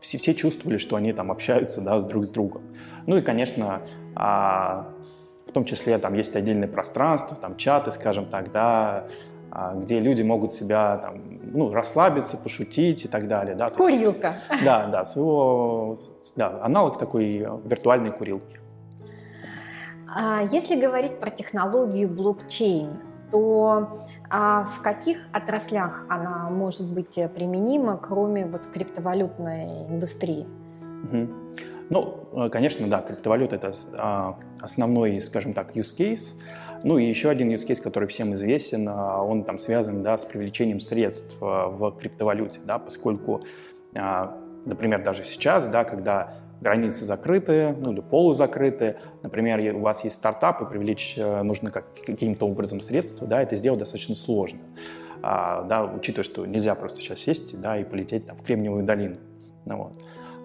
все, 0.00 0.18
все 0.18 0.34
чувствовали, 0.34 0.76
что 0.78 0.96
они 0.96 1.12
там 1.12 1.30
общаются, 1.32 1.80
да, 1.80 2.00
с 2.00 2.04
друг 2.04 2.26
с 2.26 2.30
другом. 2.30 2.62
Ну 3.06 3.16
и, 3.16 3.22
конечно, 3.22 3.82
а, 4.14 4.88
в 5.46 5.52
том 5.52 5.64
числе 5.64 5.98
там 5.98 6.14
есть 6.14 6.34
отдельное 6.36 6.68
пространство, 6.68 7.36
там 7.36 7.56
чаты, 7.56 7.92
скажем 7.92 8.26
так, 8.26 8.52
да, 8.52 9.06
где 9.76 10.00
люди 10.00 10.22
могут 10.22 10.54
себя 10.54 10.98
там, 10.98 11.20
ну, 11.52 11.72
расслабиться, 11.72 12.36
пошутить 12.36 13.04
и 13.04 13.08
так 13.08 13.28
далее. 13.28 13.54
Да, 13.54 13.70
Курилка. 13.70 14.36
Есть, 14.50 14.64
да, 14.64 14.86
да, 14.86 15.04
своего, 15.04 15.98
да, 16.36 16.60
аналог 16.62 16.98
такой 16.98 17.46
виртуальной 17.64 18.12
курилки. 18.12 18.58
А 20.08 20.42
если 20.50 20.80
говорить 20.80 21.18
про 21.20 21.30
технологию 21.30 22.08
блокчейн, 22.08 22.90
то 23.30 23.98
а 24.28 24.64
в 24.64 24.82
каких 24.82 25.18
отраслях 25.32 26.04
она 26.08 26.48
может 26.50 26.92
быть 26.92 27.18
применима, 27.34 27.96
кроме 27.96 28.46
вот 28.46 28.62
криптовалютной 28.72 29.86
индустрии? 29.88 30.46
Угу. 31.04 31.28
Ну, 31.90 32.48
конечно, 32.50 32.88
да, 32.88 33.00
криптовалюта 33.00 33.56
это 33.56 33.72
а, 33.96 34.36
основной, 34.60 35.20
скажем 35.20 35.54
так, 35.54 35.76
use 35.76 35.96
case. 35.96 36.32
Ну 36.86 36.98
и 36.98 37.04
еще 37.04 37.30
один 37.30 37.50
use 37.50 37.66
case, 37.66 37.82
который 37.82 38.06
всем 38.06 38.34
известен, 38.34 38.88
а, 38.88 39.20
он 39.20 39.42
там 39.42 39.58
связан 39.58 40.04
да, 40.04 40.16
с 40.16 40.24
привлечением 40.24 40.78
средств 40.78 41.36
а, 41.40 41.66
в 41.66 41.90
криптовалюте, 41.98 42.60
да, 42.64 42.78
поскольку, 42.78 43.42
а, 43.96 44.38
например, 44.64 45.02
даже 45.02 45.24
сейчас, 45.24 45.66
да, 45.66 45.82
когда 45.82 46.34
границы 46.60 47.04
закрыты, 47.04 47.74
ну 47.76 47.90
или 47.90 47.98
полузакрыты, 47.98 48.98
например, 49.24 49.74
у 49.74 49.80
вас 49.80 50.04
есть 50.04 50.14
стартап, 50.14 50.62
и 50.62 50.66
привлечь 50.66 51.14
э, 51.18 51.42
нужно 51.42 51.72
как, 51.72 51.86
каким-то 52.06 52.46
образом 52.46 52.80
средства, 52.80 53.26
да, 53.26 53.42
это 53.42 53.56
сделать 53.56 53.80
достаточно 53.80 54.14
сложно, 54.14 54.60
да, 55.22 55.92
учитывая, 55.92 56.22
что 56.22 56.46
нельзя 56.46 56.76
просто 56.76 57.00
сейчас 57.00 57.18
сесть 57.18 57.60
да, 57.60 57.78
и 57.78 57.82
полететь 57.82 58.26
там, 58.28 58.36
в 58.36 58.42
Кремниевую 58.42 58.84
долину. 58.84 59.16
Ну, 59.64 59.76
вот. 59.76 59.92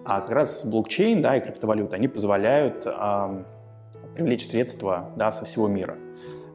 А 0.04 0.20
как 0.20 0.30
раз 0.30 0.66
блокчейн 0.66 1.22
да, 1.22 1.36
и 1.36 1.40
криптовалюта, 1.40 1.94
они 1.94 2.08
позволяют 2.08 2.84
привлечь 4.16 4.48
средства 4.48 5.08
да, 5.14 5.30
со 5.30 5.44
всего 5.44 5.68
мира. 5.68 5.96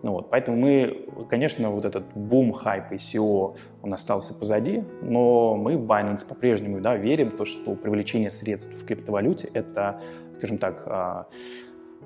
Ну 0.04 0.12
вот, 0.12 0.30
поэтому 0.30 0.58
мы, 0.58 1.08
конечно, 1.30 1.70
вот 1.72 1.86
этот 1.86 2.06
бум, 2.14 2.54
хайп 2.54 2.92
ICO, 2.92 3.58
он 3.82 3.94
остался 3.94 4.34
позади, 4.34 4.84
но 5.02 5.56
мы 5.56 5.76
в 5.76 5.86
Binance 5.86 6.26
по-прежнему 6.28 6.82
да, 6.82 6.96
верим 6.96 7.32
в 7.32 7.38
то, 7.38 7.46
что 7.46 7.76
привлечение 7.76 8.30
средств 8.30 8.74
в 8.74 8.86
криптовалюте– 8.86 9.50
это, 9.54 10.00
скажем 10.38 10.60
так, 10.60 10.84
а, 10.86 11.28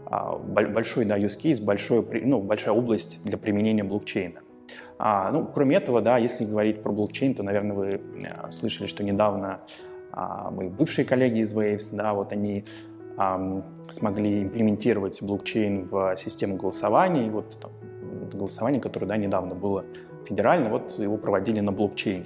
а, 0.05 0.37
большой 0.37 1.05
да, 1.05 1.17
use 1.17 1.37
case, 1.41 1.63
большой, 1.63 2.05
ну, 2.23 2.39
большая 2.39 2.73
область 2.73 3.21
для 3.23 3.37
применения 3.37 3.83
блокчейна. 3.83 4.41
А, 4.97 5.31
ну, 5.31 5.45
кроме 5.45 5.77
этого, 5.77 6.01
да, 6.01 6.17
если 6.17 6.45
говорить 6.45 6.83
про 6.83 6.91
блокчейн, 6.91 7.33
то, 7.33 7.43
наверное, 7.43 7.75
вы 7.75 7.87
э, 7.89 8.51
слышали, 8.51 8.87
что 8.87 9.03
недавно 9.03 9.61
а, 10.11 10.51
мои 10.51 10.67
бывшие 10.67 11.05
коллеги 11.05 11.39
из 11.39 11.53
Waves, 11.53 11.87
да, 11.91 12.13
вот 12.13 12.31
они 12.31 12.65
смогли 13.89 14.43
имплементировать 14.43 15.21
блокчейн 15.21 15.87
в 15.89 16.17
систему 16.17 16.55
голосования. 16.57 17.27
И 17.27 17.29
вот 17.29 17.57
там, 17.59 17.71
голосование, 18.31 18.81
которое 18.81 19.05
да, 19.05 19.17
недавно 19.17 19.55
было 19.55 19.85
федерально, 20.25 20.69
вот 20.69 20.97
его 20.97 21.17
проводили 21.17 21.59
на 21.59 21.71
блокчейне. 21.71 22.25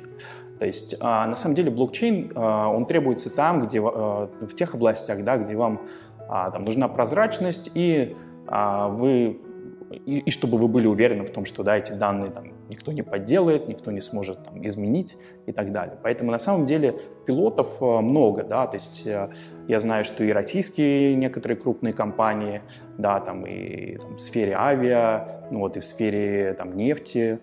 То 0.59 0.65
есть 0.65 0.95
а, 1.01 1.27
на 1.27 1.35
самом 1.35 1.55
деле 1.55 1.69
блокчейн, 1.69 2.31
а, 2.35 2.69
он 2.69 2.85
требуется 2.85 3.29
там, 3.29 3.65
где, 3.65 3.81
а, 3.81 4.29
в 4.39 4.55
тех 4.55 4.73
областях, 4.73 5.23
да, 5.23 5.37
где 5.37 5.55
вам 5.55 5.81
там, 6.27 6.65
нужна 6.65 6.87
прозрачность, 6.87 7.69
и 7.75 8.15
вы 8.47 9.39
и, 9.91 10.17
и 10.17 10.31
чтобы 10.31 10.57
вы 10.57 10.67
были 10.67 10.87
уверены 10.87 11.23
в 11.23 11.29
том, 11.29 11.45
что 11.45 11.61
да, 11.61 11.77
эти 11.77 11.91
данные 11.91 12.31
там, 12.31 12.45
никто 12.69 12.91
не 12.91 13.01
подделает, 13.01 13.67
никто 13.67 13.91
не 13.91 14.01
сможет 14.01 14.43
там, 14.43 14.65
изменить 14.65 15.15
и 15.45 15.51
так 15.51 15.71
далее. 15.71 15.97
Поэтому 16.01 16.31
на 16.31 16.39
самом 16.39 16.65
деле 16.65 16.99
пилотов 17.25 17.81
э, 17.81 17.85
много, 18.01 18.43
да, 18.43 18.67
то 18.67 18.75
есть 18.75 19.05
э, 19.05 19.29
я 19.67 19.79
знаю, 19.79 20.05
что 20.05 20.23
и 20.23 20.31
российские 20.31 21.15
некоторые 21.15 21.57
крупные 21.57 21.93
компании, 21.93 22.61
да, 22.97 23.19
там 23.19 23.45
и 23.45 23.97
там, 23.97 24.15
в 24.15 24.19
сфере 24.19 24.53
авиа, 24.55 25.47
ну 25.51 25.59
вот 25.59 25.77
и 25.77 25.79
в 25.79 25.85
сфере 25.85 26.53
там 26.53 26.75
нефти, 26.75 27.39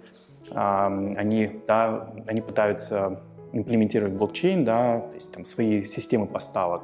они, 0.54 1.62
да, 1.66 2.12
они 2.26 2.42
пытаются 2.42 3.22
имплементировать 3.52 4.14
блокчейн, 4.14 4.64
да, 4.64 5.00
то 5.00 5.14
есть 5.14 5.32
там 5.32 5.44
свои 5.44 5.84
системы 5.84 6.26
поставок. 6.26 6.82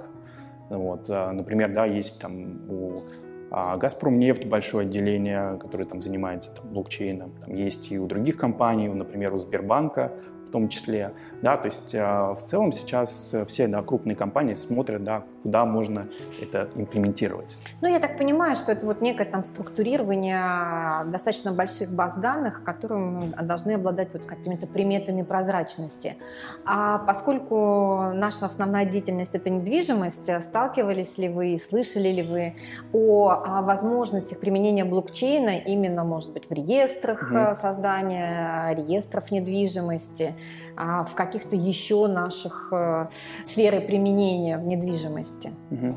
Вот, 0.68 1.08
э, 1.08 1.30
например, 1.32 1.72
да, 1.72 1.86
есть 1.86 2.20
там 2.20 2.70
у 2.70 3.02
а 3.50 3.76
Газпром 3.76 4.18
нефть 4.18 4.44
большое 4.46 4.86
отделение, 4.86 5.58
которое 5.58 5.84
там 5.84 6.02
занимается 6.02 6.54
там, 6.54 6.68
блокчейном. 6.70 7.32
Там 7.44 7.54
есть 7.54 7.90
и 7.90 7.98
у 7.98 8.06
других 8.06 8.36
компаний, 8.36 8.88
например, 8.88 9.34
у 9.34 9.38
Сбербанка 9.38 10.12
в 10.48 10.50
том 10.50 10.68
числе. 10.68 11.12
Да, 11.42 11.56
то 11.56 11.66
есть 11.66 11.94
э, 11.94 12.00
в 12.02 12.40
целом 12.46 12.72
сейчас 12.72 13.34
все 13.46 13.68
да, 13.68 13.82
крупные 13.82 14.16
компании 14.16 14.54
смотрят, 14.54 15.04
да, 15.04 15.22
куда 15.42 15.64
можно 15.64 16.08
это 16.42 16.68
имплементировать. 16.74 17.56
Ну, 17.80 17.88
я 17.88 18.00
так 18.00 18.18
понимаю, 18.18 18.56
что 18.56 18.72
это 18.72 18.84
вот 18.86 19.00
некое 19.00 19.24
там 19.24 19.44
структурирование 19.44 21.04
достаточно 21.10 21.52
больших 21.52 21.94
баз 21.94 22.16
данных, 22.16 22.64
которым 22.64 23.32
должны 23.42 23.72
обладать 23.72 24.12
вот 24.12 24.24
какими-то 24.24 24.66
приметами 24.66 25.22
прозрачности. 25.22 26.16
А 26.64 26.98
поскольку 26.98 28.10
наша 28.14 28.46
основная 28.46 28.84
деятельность 28.84 29.34
это 29.34 29.48
недвижимость, 29.50 30.30
сталкивались 30.42 31.18
ли 31.18 31.28
вы, 31.28 31.58
слышали 31.58 32.08
ли 32.08 32.22
вы 32.22 32.56
о, 32.92 33.62
возможностях 33.62 34.40
применения 34.40 34.84
блокчейна 34.84 35.58
именно, 35.58 36.04
может 36.04 36.32
быть, 36.32 36.48
в 36.48 36.52
реестрах 36.52 37.30
угу. 37.30 37.54
создания 37.54 38.74
реестров 38.74 39.30
недвижимости, 39.30 40.34
а 40.76 41.04
в 41.04 41.14
каких-то 41.28 41.56
еще 41.56 42.06
наших 42.06 42.68
э, 42.72 43.08
сферы 43.46 43.80
применения 43.80 44.58
в 44.58 44.66
недвижимости? 44.66 45.52
Угу. 45.70 45.94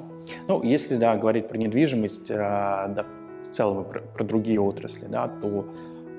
Ну, 0.48 0.64
если, 0.64 0.98
да, 0.98 1.16
говорить 1.16 1.48
про 1.48 1.58
недвижимость, 1.58 2.30
э, 2.30 2.36
да, 2.36 3.06
в 3.44 3.48
целом 3.50 3.86
про, 3.86 4.02
про 4.02 4.24
другие 4.24 4.60
отрасли, 4.60 5.08
да, 5.08 5.28
то 5.28 5.66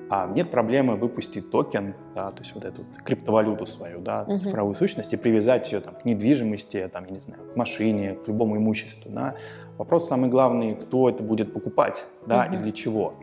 а, 0.09 0.27
нет 0.27 0.51
проблемы 0.51 0.95
выпустить 0.95 1.49
токен, 1.49 1.95
да, 2.13 2.31
то 2.31 2.41
есть 2.41 2.53
вот 2.53 2.65
эту 2.65 2.85
криптовалюту 3.03 3.65
свою, 3.65 3.99
да, 3.99 4.25
uh-huh. 4.27 4.37
цифровую 4.37 4.75
сущность 4.75 5.13
и 5.13 5.17
привязать 5.17 5.71
ее 5.71 5.79
там, 5.79 5.95
к 5.95 6.05
недвижимости, 6.05 6.89
там, 6.91 7.05
я 7.05 7.11
не 7.11 7.19
знаю, 7.19 7.41
к 7.51 7.55
машине, 7.55 8.15
к 8.23 8.27
любому 8.27 8.57
имуществу. 8.57 9.09
Да. 9.11 9.35
Вопрос 9.77 10.07
самый 10.07 10.29
главный, 10.29 10.75
кто 10.75 11.09
это 11.09 11.23
будет 11.23 11.53
покупать, 11.53 12.05
да, 12.27 12.45
uh-huh. 12.45 12.55
и 12.55 12.57
для 12.57 12.71
чего. 12.71 13.13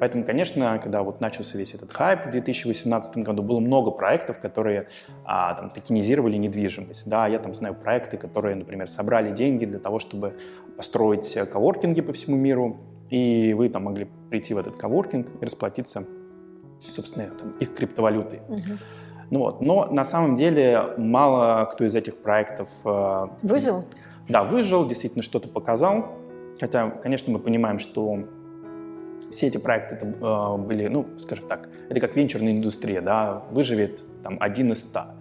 Поэтому, 0.00 0.24
конечно, 0.24 0.78
когда 0.82 1.02
вот 1.02 1.20
начался 1.20 1.58
весь 1.58 1.74
этот 1.74 1.92
хайп 1.92 2.26
в 2.26 2.30
2018 2.30 3.18
году, 3.18 3.42
было 3.42 3.60
много 3.60 3.90
проектов, 3.90 4.38
которые 4.38 4.88
а, 5.24 5.54
там, 5.54 5.70
токенизировали 5.70 6.36
недвижимость. 6.36 7.08
Да, 7.08 7.26
я 7.26 7.38
там 7.38 7.54
знаю 7.54 7.74
проекты, 7.74 8.16
которые, 8.16 8.54
например, 8.54 8.88
собрали 8.88 9.32
деньги 9.32 9.64
для 9.64 9.78
того, 9.78 9.98
чтобы 9.98 10.34
построить 10.76 11.32
коворкинги 11.50 12.00
по 12.00 12.12
всему 12.12 12.36
миру, 12.36 12.76
и 13.10 13.54
вы 13.54 13.68
там 13.68 13.84
могли 13.84 14.06
прийти 14.30 14.54
в 14.54 14.58
этот 14.58 14.76
коворкинг 14.76 15.26
и 15.40 15.44
расплатиться, 15.44 16.04
собственно, 16.90 17.26
там, 17.30 17.50
их 17.58 17.74
криптовалютой. 17.74 18.40
Угу. 18.48 18.78
Ну 19.30 19.38
вот. 19.40 19.60
Но 19.60 19.86
на 19.86 20.04
самом 20.04 20.36
деле 20.36 20.94
мало 20.96 21.68
кто 21.72 21.84
из 21.84 21.94
этих 21.94 22.16
проектов... 22.18 22.68
Э, 22.84 23.26
выжил? 23.42 23.84
Да, 24.28 24.44
выжил, 24.44 24.86
действительно 24.86 25.22
что-то 25.22 25.48
показал. 25.48 26.12
Хотя, 26.60 26.90
конечно, 26.90 27.32
мы 27.32 27.38
понимаем, 27.38 27.78
что 27.78 28.24
все 29.32 29.48
эти 29.48 29.58
проекты 29.58 29.94
это, 29.96 30.06
э, 30.06 30.56
были, 30.58 30.88
ну, 30.88 31.06
скажем 31.18 31.46
так, 31.48 31.68
это 31.88 32.00
как 32.00 32.16
венчурная 32.16 32.52
индустрия, 32.52 33.00
да, 33.00 33.42
выживет 33.50 34.00
там 34.22 34.36
один 34.40 34.72
из 34.72 34.82
ста. 34.82 35.14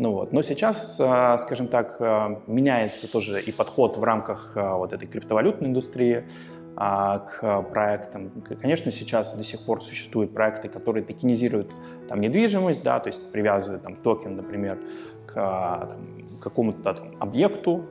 Ну 0.00 0.12
вот. 0.12 0.32
Но 0.32 0.40
сейчас, 0.40 0.98
э, 0.98 1.38
скажем 1.42 1.68
так, 1.68 1.96
э, 2.00 2.36
меняется 2.46 3.10
тоже 3.12 3.42
и 3.42 3.52
подход 3.52 3.98
в 3.98 4.02
рамках 4.02 4.52
э, 4.54 4.74
вот 4.74 4.94
этой 4.94 5.06
криптовалютной 5.06 5.68
индустрии 5.68 6.24
а, 6.74 7.18
к 7.18 7.62
проектам. 7.70 8.30
Конечно, 8.62 8.92
сейчас 8.92 9.34
до 9.34 9.44
сих 9.44 9.60
пор 9.60 9.84
существуют 9.84 10.32
проекты, 10.32 10.70
которые 10.70 11.04
токенизируют 11.04 11.70
там, 12.08 12.22
недвижимость, 12.22 12.82
да, 12.82 12.98
то 13.00 13.08
есть 13.08 13.30
привязывают 13.30 13.82
там, 13.82 13.96
токен, 13.96 14.36
например, 14.36 14.78
к 15.26 15.34
там, 15.34 15.98
какому-то 16.40 16.94
там, 16.94 17.10
объекту, 17.18 17.84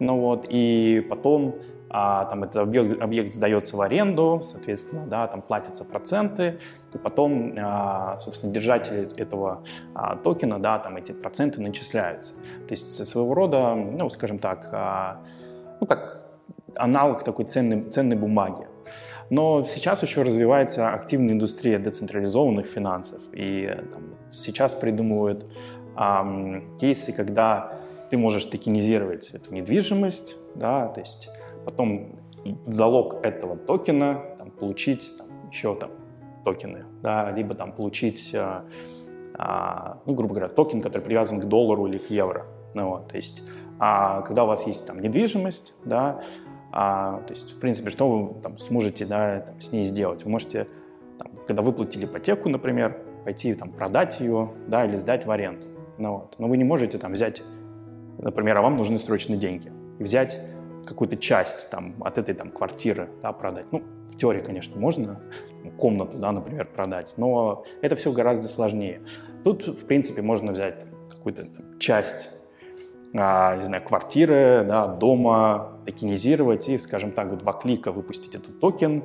ну 0.00 0.18
вот, 0.18 0.46
и 0.48 1.06
потом 1.08 1.54
а, 1.92 2.24
там 2.24 2.44
этот 2.44 2.56
объект, 2.56 3.00
объект 3.02 3.34
сдается 3.34 3.76
в 3.76 3.80
аренду, 3.82 4.40
соответственно, 4.42 5.06
да, 5.06 5.26
там 5.26 5.42
платятся 5.42 5.84
проценты, 5.84 6.58
и 6.94 6.98
потом, 6.98 7.54
а, 7.58 8.18
собственно, 8.20 8.52
держатели 8.52 9.14
этого 9.16 9.62
а, 9.94 10.16
токена, 10.16 10.58
да, 10.58 10.78
там 10.78 10.96
эти 10.96 11.12
проценты 11.12 11.60
начисляются. 11.60 12.32
То 12.66 12.72
есть 12.72 13.06
своего 13.06 13.34
рода, 13.34 13.74
ну, 13.74 14.08
скажем 14.08 14.38
так, 14.38 14.68
а, 14.72 15.20
ну, 15.80 15.86
как 15.86 16.22
аналог 16.76 17.24
такой 17.24 17.44
ценной, 17.44 17.90
ценной 17.90 18.16
бумаги. 18.16 18.66
Но 19.28 19.64
сейчас 19.64 20.02
еще 20.02 20.22
развивается 20.22 20.92
активная 20.92 21.34
индустрия 21.34 21.78
децентрализованных 21.78 22.66
финансов, 22.66 23.20
и 23.32 23.66
там, 23.92 24.02
сейчас 24.30 24.74
придумывают 24.74 25.46
эм, 25.96 26.78
кейсы, 26.78 27.12
когда 27.12 27.78
ты 28.10 28.18
можешь 28.18 28.44
токенизировать 28.44 29.30
эту 29.30 29.54
недвижимость, 29.54 30.36
да, 30.54 30.88
то 30.88 31.00
есть 31.00 31.30
потом 31.64 32.16
залог 32.66 33.24
этого 33.24 33.56
токена 33.56 34.22
там, 34.38 34.50
получить 34.50 35.16
там, 35.18 35.26
еще 35.50 35.74
там 35.74 35.90
токены, 36.44 36.84
да, 37.02 37.30
либо 37.30 37.54
там 37.54 37.72
получить, 37.72 38.34
а, 38.34 38.64
а, 39.34 39.98
ну, 40.06 40.14
грубо 40.14 40.34
говоря, 40.34 40.48
токен, 40.48 40.82
который 40.82 41.02
привязан 41.02 41.40
к 41.40 41.44
доллару 41.44 41.86
или 41.86 41.98
к 41.98 42.10
евро. 42.10 42.46
Ну, 42.74 42.88
вот, 42.90 43.08
то 43.08 43.16
есть, 43.16 43.42
а, 43.78 44.22
когда 44.22 44.44
у 44.44 44.46
вас 44.46 44.66
есть 44.66 44.86
там 44.86 45.00
недвижимость, 45.00 45.74
да, 45.84 46.22
а, 46.72 47.20
то 47.26 47.32
есть, 47.32 47.52
в 47.52 47.60
принципе, 47.60 47.90
что 47.90 48.08
вы 48.08 48.40
там 48.40 48.58
сможете, 48.58 49.04
да, 49.04 49.40
там, 49.40 49.60
с 49.60 49.72
ней 49.72 49.84
сделать? 49.84 50.24
Вы 50.24 50.30
можете, 50.30 50.66
там, 51.18 51.28
когда 51.46 51.62
выплатили 51.62 52.06
ипотеку, 52.06 52.48
например, 52.48 52.98
пойти 53.24 53.54
там 53.54 53.70
продать 53.70 54.20
ее, 54.20 54.50
да, 54.66 54.84
или 54.86 54.96
сдать 54.96 55.26
в 55.26 55.30
аренду. 55.30 55.66
Ну, 55.98 56.14
вот. 56.14 56.34
Но 56.38 56.48
вы 56.48 56.56
не 56.56 56.64
можете 56.64 56.98
там 56.98 57.12
взять, 57.12 57.42
например, 58.18 58.56
а 58.56 58.62
вам 58.62 58.76
нужны 58.76 58.98
срочно 58.98 59.36
деньги, 59.36 59.70
взять 59.98 60.38
какую-то 60.86 61.16
часть 61.16 61.70
там, 61.70 61.94
от 62.00 62.18
этой 62.18 62.34
там, 62.34 62.50
квартиры 62.50 63.08
да, 63.22 63.32
продать. 63.32 63.66
Ну, 63.72 63.82
в 64.10 64.16
теории, 64.16 64.40
конечно, 64.40 64.78
можно 64.78 65.20
комнату, 65.78 66.18
да, 66.18 66.32
например, 66.32 66.66
продать, 66.66 67.14
но 67.16 67.64
это 67.80 67.96
все 67.96 68.12
гораздо 68.12 68.48
сложнее. 68.48 69.00
Тут, 69.44 69.66
в 69.66 69.86
принципе, 69.86 70.22
можно 70.22 70.52
взять 70.52 70.84
какую-то 71.10 71.46
часть, 71.78 72.30
а, 73.14 73.56
не 73.56 73.64
знаю, 73.64 73.82
квартиры, 73.82 74.64
да, 74.66 74.86
дома, 74.86 75.78
токенизировать 75.86 76.68
и, 76.68 76.78
скажем 76.78 77.12
так, 77.12 77.28
в 77.28 77.36
два 77.36 77.52
клика 77.52 77.92
выпустить 77.92 78.34
этот 78.34 78.60
токен, 78.60 79.04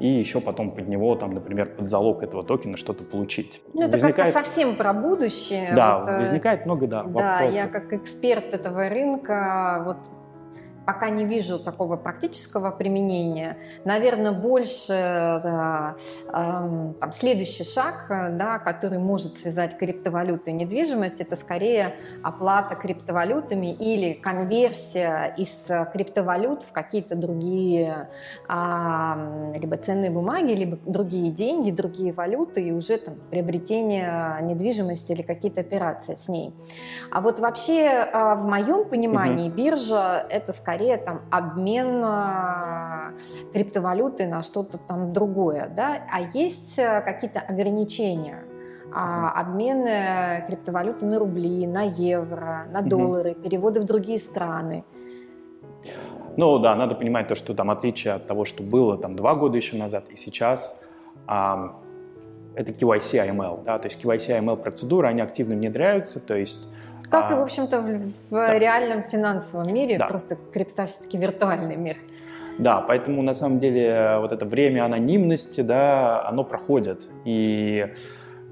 и 0.00 0.06
еще 0.06 0.40
потом 0.40 0.70
под 0.70 0.88
него, 0.88 1.14
там, 1.16 1.32
например, 1.32 1.74
под 1.74 1.90
залог 1.90 2.22
этого 2.22 2.44
токена 2.44 2.76
что-то 2.76 3.02
получить. 3.02 3.60
Ну, 3.74 3.82
это 3.82 3.92
возникает... 3.92 4.32
как-то 4.32 4.32
совсем 4.32 4.76
про 4.76 4.92
будущее. 4.92 5.72
Да, 5.74 5.98
вот, 5.98 6.08
э, 6.08 6.18
возникает 6.20 6.66
много, 6.66 6.86
да, 6.86 7.02
Да, 7.02 7.08
вопросов. 7.08 7.54
я 7.54 7.66
как 7.66 7.92
эксперт 7.92 8.54
этого 8.54 8.88
рынка, 8.88 9.82
вот 9.84 9.96
пока 10.88 11.10
не 11.10 11.26
вижу 11.26 11.58
такого 11.58 11.98
практического 11.98 12.70
применения. 12.70 13.58
Наверное, 13.84 14.32
больше 14.32 14.88
да, 15.44 15.96
э, 16.28 16.32
там, 16.32 17.12
следующий 17.12 17.64
шаг, 17.64 18.06
да, 18.08 18.58
который 18.58 18.98
может 18.98 19.36
связать 19.36 19.76
криптовалюты 19.76 20.50
и 20.50 20.54
недвижимость, 20.54 21.20
это 21.20 21.36
скорее 21.36 21.96
оплата 22.22 22.74
криптовалютами 22.74 23.70
или 23.74 24.14
конверсия 24.14 25.34
из 25.36 25.70
криптовалют 25.92 26.64
в 26.64 26.72
какие-то 26.72 27.16
другие 27.16 28.08
э, 28.48 29.52
либо 29.60 29.76
ценные 29.76 30.10
бумаги, 30.10 30.54
либо 30.54 30.78
другие 30.86 31.30
деньги, 31.30 31.70
другие 31.70 32.14
валюты 32.14 32.62
и 32.62 32.72
уже 32.72 32.96
там, 32.96 33.16
приобретение 33.30 34.38
недвижимости 34.40 35.12
или 35.12 35.20
какие-то 35.20 35.60
операции 35.60 36.14
с 36.14 36.28
ней. 36.28 36.54
А 37.10 37.20
вот 37.20 37.40
вообще 37.40 37.84
э, 37.84 38.34
в 38.36 38.46
моем 38.46 38.88
понимании 38.88 39.50
угу. 39.50 39.56
биржа 39.58 40.24
это 40.30 40.54
скорее 40.54 40.77
скорее 40.78 40.96
там 40.98 41.22
обмен 41.30 42.02
а, 42.04 43.12
криптовалюты 43.52 44.28
на 44.28 44.42
что-то 44.42 44.78
там 44.78 45.12
другое, 45.12 45.68
да, 45.74 46.02
а 46.10 46.20
есть 46.20 46.78
э, 46.78 47.00
какие-то 47.00 47.40
ограничения. 47.40 48.44
А, 48.94 49.32
обмены 49.32 50.44
криптовалюты 50.46 51.04
на 51.04 51.18
рубли, 51.18 51.66
на 51.66 51.82
евро, 51.82 52.66
на 52.70 52.82
доллары, 52.82 53.32
угу. 53.32 53.40
переводы 53.40 53.80
в 53.80 53.84
другие 53.84 54.18
страны. 54.18 54.84
Ну 56.36 56.58
да, 56.60 56.76
надо 56.76 56.94
понимать 56.94 57.26
то, 57.26 57.34
что 57.34 57.54
там 57.54 57.70
отличие 57.70 58.14
от 58.14 58.28
того, 58.28 58.44
что 58.44 58.62
было 58.62 58.96
там 58.96 59.16
два 59.16 59.34
года 59.34 59.56
еще 59.56 59.76
назад 59.76 60.04
и 60.10 60.16
сейчас, 60.16 60.80
а, 61.26 61.74
это 62.54 62.70
KYC 62.70 63.28
AML, 63.28 63.64
да, 63.64 63.78
то 63.78 63.86
есть 63.86 64.02
KYC 64.02 64.38
AML 64.38 64.56
процедуры, 64.56 65.08
они 65.08 65.22
активно 65.22 65.56
внедряются, 65.56 66.20
то 66.20 66.36
есть 66.36 66.68
как 67.10 67.30
а, 67.30 67.34
и, 67.34 67.36
в 67.36 67.40
общем-то, 67.40 67.80
в, 67.80 67.86
в 67.86 68.30
да. 68.30 68.58
реальном 68.58 69.02
финансовом 69.02 69.72
мире, 69.72 69.98
да. 69.98 70.06
просто 70.06 70.36
крипта 70.52 70.86
все-таки 70.86 71.18
виртуальный 71.18 71.76
мир. 71.76 71.96
Да, 72.58 72.80
поэтому 72.80 73.22
на 73.22 73.34
самом 73.34 73.60
деле 73.60 74.18
вот 74.18 74.32
это 74.32 74.44
время 74.44 74.84
анонимности, 74.84 75.60
да, 75.60 76.26
оно 76.26 76.44
проходит. 76.44 77.08
И 77.24 77.86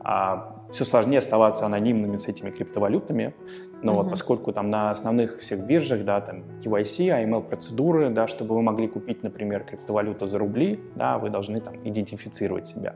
а, 0.01 0.57
все 0.71 0.85
сложнее 0.85 1.19
оставаться 1.19 1.67
анонимными 1.67 2.17
с 2.17 2.29
этими 2.29 2.51
криптовалютами. 2.51 3.35
Но 3.83 3.93
угу. 3.93 4.03
вот 4.03 4.11
поскольку 4.11 4.53
там 4.53 4.71
на 4.71 4.91
основных 4.91 5.41
всех 5.41 5.61
биржах, 5.61 6.05
да, 6.05 6.21
там 6.21 6.45
KYC, 6.65 7.25
AML 7.25 7.43
процедуры, 7.43 8.11
да, 8.11 8.27
чтобы 8.29 8.55
вы 8.55 8.63
могли 8.63 8.89
купить, 8.89 9.23
например, 9.23 9.65
криптовалюту 9.65 10.27
за 10.27 10.39
рубли, 10.39 10.81
да, 10.95 11.19
вы 11.19 11.31
должны 11.31 11.61
там 11.61 11.75
идентифицировать 11.85 12.67
себя. 12.67 12.95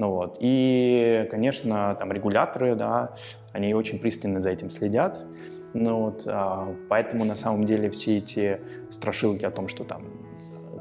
Ну 0.00 0.12
вот. 0.12 0.38
И, 0.40 1.28
конечно, 1.30 1.94
там 1.98 2.10
регуляторы, 2.10 2.74
да, 2.74 3.10
они 3.52 3.74
очень 3.74 3.98
пристально 3.98 4.40
за 4.40 4.48
этим 4.48 4.70
следят. 4.70 5.22
Ну 5.74 6.04
вот, 6.04 6.22
а, 6.26 6.74
поэтому 6.88 7.26
на 7.26 7.36
самом 7.36 7.64
деле 7.64 7.90
все 7.90 8.16
эти 8.16 8.60
страшилки 8.90 9.44
о 9.44 9.50
том, 9.50 9.68
что 9.68 9.84
там 9.84 10.04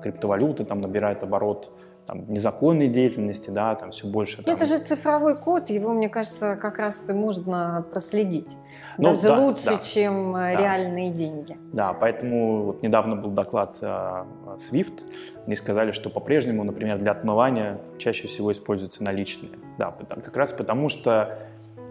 криптовалюты 0.01 0.63
там 0.63 0.79
набирают 0.79 1.21
оборот 1.21 1.69
там, 2.10 2.26
незаконной 2.28 2.88
деятельности, 2.88 3.52
да, 3.52 3.76
там 3.76 3.91
все 3.91 4.08
больше. 4.08 4.41
Там... 4.41 4.56
Это 4.56 4.65
же 4.65 4.80
цифровой 4.80 5.38
код, 5.38 5.69
его, 5.69 5.93
мне 5.93 6.10
кажется, 6.10 6.56
как 6.56 6.80
раз 6.80 7.08
и 7.08 7.13
можно 7.13 7.86
проследить. 7.91 8.50
Ну, 8.98 9.10
Даже 9.10 9.22
да, 9.22 9.39
лучше, 9.39 9.65
да, 9.65 9.78
чем 9.78 10.36
э, 10.36 10.54
да. 10.54 10.60
реальные 10.60 11.12
деньги. 11.12 11.56
Да, 11.72 11.93
поэтому 11.93 12.63
вот 12.63 12.82
недавно 12.82 13.15
был 13.15 13.30
доклад 13.30 13.78
uh, 13.82 14.26
SWIFT, 14.58 15.04
они 15.45 15.56
сказали, 15.56 15.91
что 15.91 16.10
по-прежнему, 16.10 16.63
например, 16.63 16.98
для 16.98 17.12
отмывания 17.12 17.78
чаще 18.00 18.28
всего 18.28 18.52
используются 18.52 19.04
наличные. 19.04 19.52
Да, 19.78 19.93
как 20.10 20.36
раз 20.36 20.52
потому 20.52 20.89
что 20.89 21.38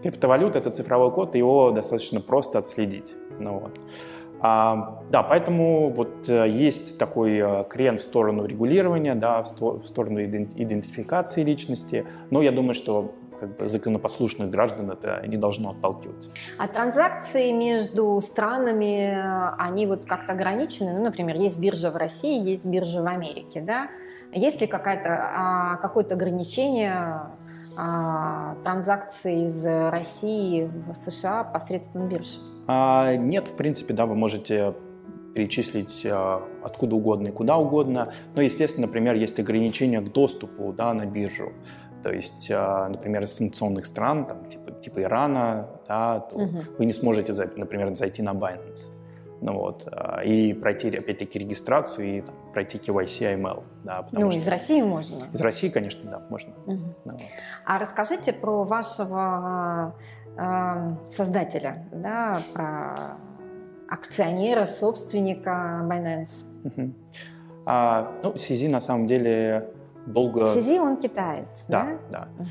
криптовалюта— 0.03 0.59
это 0.59 0.69
цифровой 0.69 1.11
код, 1.11 1.33
и 1.35 1.37
его 1.37 1.71
достаточно 1.71 2.19
просто 2.19 2.59
отследить. 2.59 3.15
Ну, 3.39 3.59
вот. 3.59 3.79
А, 4.41 5.01
да, 5.11 5.23
поэтому 5.23 5.89
вот 5.89 6.29
э, 6.29 6.49
есть 6.49 6.97
такой 6.97 7.37
э, 7.37 7.63
крен 7.69 7.97
в 7.97 8.01
сторону 8.01 8.45
регулирования, 8.45 9.15
да, 9.15 9.43
в, 9.43 9.85
сторону 9.85 10.23
идентификации 10.23 11.43
личности. 11.43 12.05
Но 12.29 12.41
я 12.41 12.51
думаю, 12.51 12.73
что 12.73 13.15
как 13.39 13.57
бы 13.57 13.69
законопослушных 13.69 14.49
граждан 14.49 14.91
это 14.91 15.25
не 15.25 15.37
должно 15.37 15.71
отталкивать. 15.71 16.29
А 16.57 16.67
транзакции 16.67 17.51
между 17.51 18.19
странами, 18.21 19.17
они 19.57 19.87
вот 19.87 20.05
как-то 20.05 20.33
ограничены? 20.33 20.93
Ну, 20.93 21.03
например, 21.03 21.37
есть 21.37 21.59
биржа 21.59 21.91
в 21.91 21.95
России, 21.95 22.41
есть 22.41 22.65
биржа 22.65 23.01
в 23.01 23.07
Америке, 23.07 23.61
да? 23.61 23.87
Есть 24.33 24.61
ли 24.61 24.67
какая-то, 24.67 25.09
а, 25.09 25.77
какое-то 25.77 26.15
ограничение 26.15 27.21
а, 27.77 28.55
транзакций 28.63 29.43
из 29.43 29.65
России 29.65 30.69
в 30.87 30.93
США 30.93 31.43
посредством 31.43 32.09
бирж? 32.09 32.37
А, 32.71 33.15
нет, 33.15 33.47
в 33.47 33.55
принципе, 33.55 33.95
да, 33.95 34.05
вы 34.05 34.13
можете 34.13 34.75
перечислить 35.33 36.05
а, 36.05 36.47
откуда 36.63 36.97
угодно 36.97 37.29
и 37.29 37.31
куда 37.31 37.57
угодно. 37.57 38.13
Но, 38.35 38.43
естественно, 38.43 38.85
например, 38.85 39.15
есть 39.15 39.39
ограничения 39.39 40.01
к 40.01 40.11
доступу 40.11 40.71
да, 40.71 40.93
на 40.93 41.07
биржу. 41.07 41.51
То 42.03 42.11
есть, 42.11 42.47
а, 42.51 42.87
например, 42.87 43.23
из 43.23 43.33
санкционных 43.33 43.87
стран, 43.87 44.27
там, 44.27 44.45
типа, 44.45 44.71
типа 44.71 45.01
Ирана, 45.01 45.67
да, 45.87 46.19
то 46.19 46.35
угу. 46.35 46.59
вы 46.77 46.85
не 46.85 46.93
сможете, 46.93 47.33
например, 47.55 47.95
зайти 47.95 48.21
на 48.21 48.33
Binance. 48.33 48.85
Ну, 49.41 49.53
вот, 49.53 49.87
а, 49.91 50.21
и 50.23 50.53
пройти, 50.53 50.89
опять-таки, 50.89 51.39
регистрацию 51.39 52.17
и 52.17 52.21
там, 52.21 52.35
пройти 52.53 52.77
KYC 52.77 53.35
AML. 53.35 53.63
Да, 53.83 54.07
ну, 54.11 54.29
из 54.29 54.47
России 54.47 54.83
можно? 54.83 55.23
Из 55.33 55.41
России, 55.41 55.69
конечно, 55.69 56.07
да, 56.07 56.21
можно. 56.29 56.53
Угу. 56.67 56.95
Ну, 57.05 57.13
вот. 57.13 57.21
А 57.65 57.79
расскажите 57.79 58.31
про 58.31 58.63
вашего 58.63 59.95
э, 60.39 60.95
создателя, 61.11 61.85
да, 61.91 62.41
про 62.53 63.17
акционера, 63.89 64.65
собственника 64.65 65.81
Binance? 65.83 66.93
А, 67.65 68.11
ну, 68.23 68.35
Сизи 68.37 68.67
на 68.67 68.81
самом 68.81 69.05
деле 69.05 69.69
долго... 70.05 70.45
Сизи, 70.45 70.79
он 70.79 70.97
китаец, 70.97 71.65
да? 71.67 71.99
Да, 72.09 72.27
да. 72.37 72.45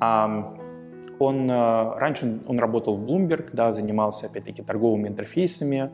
А, 0.00 0.56
он, 1.18 1.50
э, 1.50 1.98
раньше 1.98 2.40
он 2.48 2.58
работал 2.58 2.96
в 2.96 3.04
Bloomberg, 3.04 3.50
да, 3.52 3.72
занимался, 3.72 4.26
опять-таки, 4.26 4.62
торговыми 4.62 5.08
интерфейсами. 5.08 5.90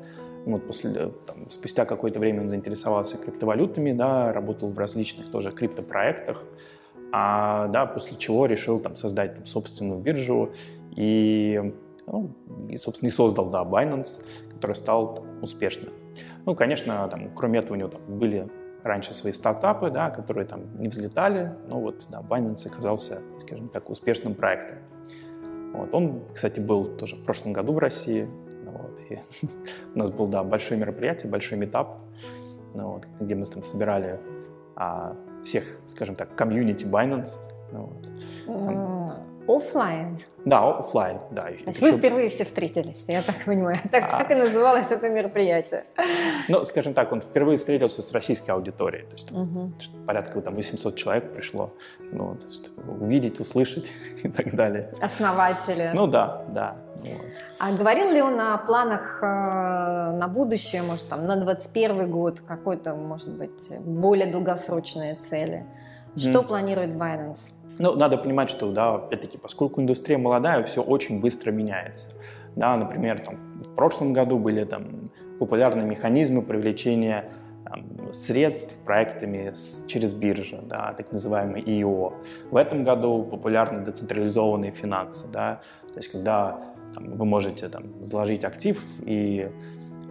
Вот 0.47 0.67
после, 0.67 1.11
там, 1.27 1.51
спустя 1.51 1.85
какое-то 1.85 2.19
время 2.19 2.41
он 2.41 2.49
заинтересовался 2.49 3.19
криптовалютами, 3.19 3.93
да, 3.93 4.33
работал 4.33 4.71
в 4.71 4.79
различных 4.79 5.31
тоже 5.31 5.53
криптопроектах, 5.53 6.43
а, 7.13 7.69
да, 7.69 7.85
после 7.85 8.17
чего 8.17 8.47
решил 8.47 8.81
там, 8.81 8.97
создать 8.97 9.35
там, 9.35 9.47
собственную 9.47 10.01
биржу 10.01 10.51
и, 10.97 11.75
ну, 12.07 12.31
и, 12.69 12.77
собственно, 12.77 13.09
и 13.09 13.13
создал, 13.13 13.51
да, 13.51 13.63
Binance, 13.63 14.25
который 14.53 14.77
стал 14.77 15.25
успешным. 15.43 15.93
Ну, 16.47 16.55
конечно, 16.55 17.09
там, 17.09 17.31
кроме 17.35 17.61
этого 17.61 17.75
у 17.75 17.77
него 17.77 17.89
там, 17.89 18.01
были 18.07 18.49
раньше 18.83 19.15
свои 19.15 19.33
стартапы, 19.33 19.91
да, 19.91 20.11
которые 20.11 20.47
там 20.47 20.81
не 20.81 20.89
взлетали, 20.89 21.53
но 21.69 21.81
вот 21.81 22.07
да, 22.09 22.21
Binance 22.21 22.67
оказался, 22.67 23.21
скажем 23.41 23.69
так, 23.69 23.91
успешным 23.91 24.35
проектом. 24.35 24.79
Вот. 25.73 25.95
Он, 25.95 26.23
кстати, 26.35 26.61
был 26.61 26.97
тоже 26.97 27.17
в 27.17 27.25
прошлом 27.25 27.53
году 27.53 27.73
в 27.73 27.79
России. 27.79 28.29
Ну 28.65 28.73
вот, 28.73 29.01
и 29.09 29.19
у 29.95 29.99
нас 29.99 30.11
был, 30.11 30.27
да, 30.27 30.43
большое 30.43 30.81
мероприятие, 30.81 31.31
большой 31.31 31.59
метап, 31.59 31.99
ну 32.75 32.93
вот, 32.93 33.07
где 33.21 33.35
мы 33.35 33.47
там 33.47 33.63
собирали 33.63 34.19
а, 34.77 35.17
всех, 35.45 35.65
скажем 35.87 36.17
так, 36.17 36.35
комьюнити 36.35 36.85
Binance. 36.85 37.37
Ну 37.73 37.87
вот. 37.87 38.09
Там, 38.47 39.00
Оффлайн? 39.57 40.19
Да, 40.45 40.79
офлайн, 40.79 41.19
да. 41.31 41.43
То 41.43 41.51
есть 41.67 41.81
вы 41.81 41.93
впервые 41.93 42.29
все 42.29 42.45
встретились, 42.45 43.09
я 43.09 43.23
так 43.23 43.45
понимаю. 43.45 43.79
Так, 43.91 44.05
а... 44.13 44.19
так 44.19 44.31
и 44.31 44.35
называлось 44.35 44.91
это 44.91 45.09
мероприятие. 45.11 45.85
Ну, 46.49 46.65
скажем 46.65 46.95
так, 46.95 47.13
он 47.13 47.21
впервые 47.21 47.59
встретился 47.59 48.03
с 48.03 48.13
российской 48.13 48.51
аудиторией. 48.51 49.05
То 49.05 49.13
есть 49.13 49.33
угу. 49.33 49.73
порядка 50.07 50.41
там 50.41 50.55
800 50.55 50.97
человек 50.97 51.33
пришло. 51.33 51.71
Ну, 52.13 52.37
есть, 52.47 52.71
увидеть, 53.01 53.41
услышать 53.41 53.91
и 54.23 54.29
так 54.29 54.55
далее. 54.55 54.93
Основатели. 55.03 55.91
Ну 55.95 56.07
да, 56.07 56.45
да. 56.49 56.77
Вот. 56.97 57.21
А 57.59 57.73
говорил 57.73 58.11
ли 58.11 58.23
он 58.23 58.41
о 58.41 58.59
планах 58.59 59.19
э, 59.23 59.27
на 59.27 60.29
будущее, 60.29 60.83
может, 60.83 61.09
там, 61.09 61.25
на 61.25 61.37
21 61.37 62.11
год, 62.11 62.41
какой-то, 62.41 62.95
может 62.95 63.31
быть, 63.31 63.79
более 63.81 64.31
долгосрочные 64.31 65.17
цели? 65.17 65.67
Что 66.17 66.41
mm. 66.41 66.47
планирует 66.47 66.91
Binance? 66.91 67.41
Ну, 67.81 67.97
надо 67.97 68.19
понимать, 68.19 68.51
что, 68.51 68.71
да, 68.73 68.97
опять-таки, 68.97 69.39
поскольку 69.39 69.81
индустрия 69.81 70.19
молодая, 70.19 70.63
все 70.65 70.83
очень 70.83 71.19
быстро 71.19 71.51
меняется. 71.51 72.09
Да, 72.55 72.77
например, 72.77 73.21
там, 73.21 73.37
в 73.59 73.75
прошлом 73.75 74.13
году 74.13 74.39
были 74.39 74.65
там, 74.65 75.11
популярные 75.39 75.87
механизмы 75.87 76.43
привлечения 76.43 77.31
там, 77.65 78.13
средств 78.13 78.75
проектами 78.85 79.53
с, 79.55 79.87
через 79.87 80.13
биржи, 80.13 80.61
да, 80.63 80.93
так 80.93 81.11
называемые 81.11 81.65
ИО. 81.65 82.13
В 82.51 82.57
этом 82.57 82.85
году 82.85 83.23
популярны 83.23 83.83
децентрализованные 83.83 84.73
финансы, 84.73 85.27
да, 85.33 85.63
то 85.89 85.97
есть 85.97 86.11
когда 86.13 86.61
там, 86.95 87.17
вы 87.17 87.25
можете 87.25 87.71
там, 87.71 88.05
заложить 88.05 88.45
актив 88.45 88.79
и 89.07 89.49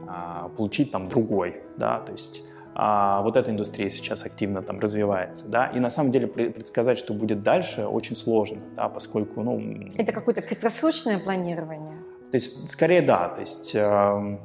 а, 0.08 0.49
получить 0.58 0.91
там 0.91 1.08
другой, 1.08 1.62
да, 1.77 1.99
то 1.99 2.13
есть 2.13 2.41
а, 2.75 3.21
вот 3.21 3.36
эта 3.36 3.51
индустрия 3.51 3.89
сейчас 3.89 4.25
активно 4.25 4.62
там 4.62 4.79
развивается, 4.79 5.47
да, 5.47 5.67
и 5.67 5.79
на 5.79 5.89
самом 5.89 6.12
деле 6.12 6.27
предсказать, 6.27 6.97
что 6.97 7.13
будет 7.13 7.43
дальше, 7.43 7.86
очень 7.86 8.15
сложно, 8.15 8.60
да, 8.75 8.89
поскольку, 8.89 9.41
ну... 9.41 9.89
Это 9.97 10.12
какое-то 10.12 10.41
краткосрочное 10.41 11.19
планирование? 11.19 11.97
То 12.32 12.36
есть, 12.36 12.69
скорее, 12.69 13.01
да, 13.01 13.29
то 13.29 13.41
есть 13.41 13.73
э, 13.73 14.38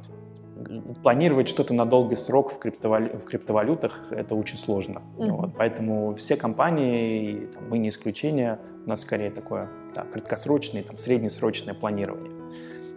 планировать 1.03 1.47
что-то 1.47 1.73
на 1.73 1.85
долгий 1.85 2.15
срок 2.15 2.53
в, 2.53 2.57
криптовалю... 2.57 3.17
в 3.17 3.23
криптовалютах 3.25 4.07
это 4.11 4.35
очень 4.35 4.57
сложно, 4.57 5.01
mm-hmm. 5.17 5.31
вот, 5.31 5.51
поэтому 5.57 6.15
все 6.15 6.35
компании, 6.35 7.47
там, 7.53 7.69
мы 7.69 7.77
не 7.77 7.89
исключение, 7.89 8.59
у 8.85 8.89
нас 8.89 9.01
скорее 9.01 9.31
такое 9.31 9.69
да, 9.93 10.03
краткосрочное, 10.03 10.83
там, 10.83 10.97
среднесрочное 10.97 11.73
планирование. 11.73 12.31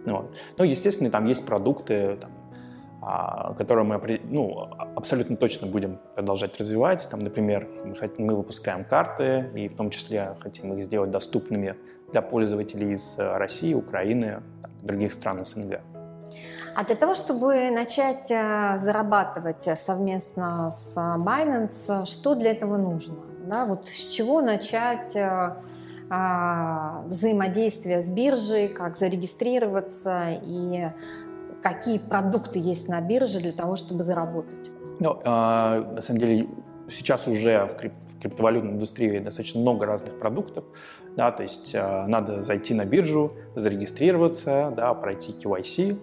Вот. 0.05 0.33
Но, 0.57 0.63
естественно, 0.63 1.09
там 1.09 1.25
есть 1.25 1.45
продукты, 1.45 2.17
там, 2.19 2.31
а, 3.11 3.55
которые 3.55 3.85
мы 3.85 4.19
ну, 4.25 4.69
абсолютно 4.95 5.35
точно 5.35 5.65
будем 5.65 5.97
продолжать 6.13 6.59
развивать. 6.59 7.07
Там, 7.09 7.21
например, 7.21 7.67
мы, 8.19 8.35
выпускаем 8.35 8.83
карты, 8.83 9.49
и 9.55 9.67
в 9.67 9.75
том 9.75 9.89
числе 9.89 10.35
хотим 10.41 10.73
их 10.73 10.83
сделать 10.83 11.09
доступными 11.09 11.75
для 12.11 12.21
пользователей 12.21 12.91
из 12.91 13.17
э, 13.17 13.37
России, 13.37 13.73
Украины, 13.73 14.43
других 14.83 15.13
стран 15.13 15.43
СНГ. 15.43 15.79
А 16.75 16.83
для 16.85 16.95
того, 16.95 17.15
чтобы 17.15 17.71
начать 17.71 18.29
э, 18.29 18.77
зарабатывать 18.79 19.67
совместно 19.83 20.69
с 20.69 20.95
Binance, 20.95 22.05
что 22.05 22.35
для 22.35 22.51
этого 22.51 22.77
нужно? 22.77 23.15
Да, 23.47 23.65
вот 23.65 23.87
с 23.87 24.05
чего 24.05 24.41
начать 24.41 25.15
э, 25.15 25.55
а, 26.11 27.03
взаимодействие 27.05 28.01
с 28.01 28.09
биржей, 28.09 28.67
как 28.67 28.97
зарегистрироваться 28.97 30.39
и 30.41 30.89
какие 31.61 31.97
продукты 31.97 32.59
есть 32.59 32.89
на 32.89 33.01
бирже 33.01 33.39
для 33.39 33.51
того, 33.51 33.75
чтобы 33.75 34.03
заработать? 34.03 34.71
Ну, 34.99 35.19
э, 35.23 35.25
на 35.25 36.01
самом 36.01 36.19
деле, 36.19 36.47
сейчас 36.89 37.27
уже 37.27 37.65
в, 37.65 37.77
крип 37.77 37.93
в 37.93 38.21
криптовалютной 38.21 38.73
индустрии 38.73 39.19
достаточно 39.19 39.61
много 39.61 39.85
разных 39.85 40.19
продуктов. 40.19 40.65
Да, 41.15 41.31
то 41.31 41.43
есть 41.43 41.71
э, 41.73 42.05
надо 42.07 42.41
зайти 42.41 42.73
на 42.73 42.85
биржу, 42.85 43.31
зарегистрироваться, 43.55 44.73
да, 44.75 44.93
пройти 44.93 45.33
KYC, 45.33 45.97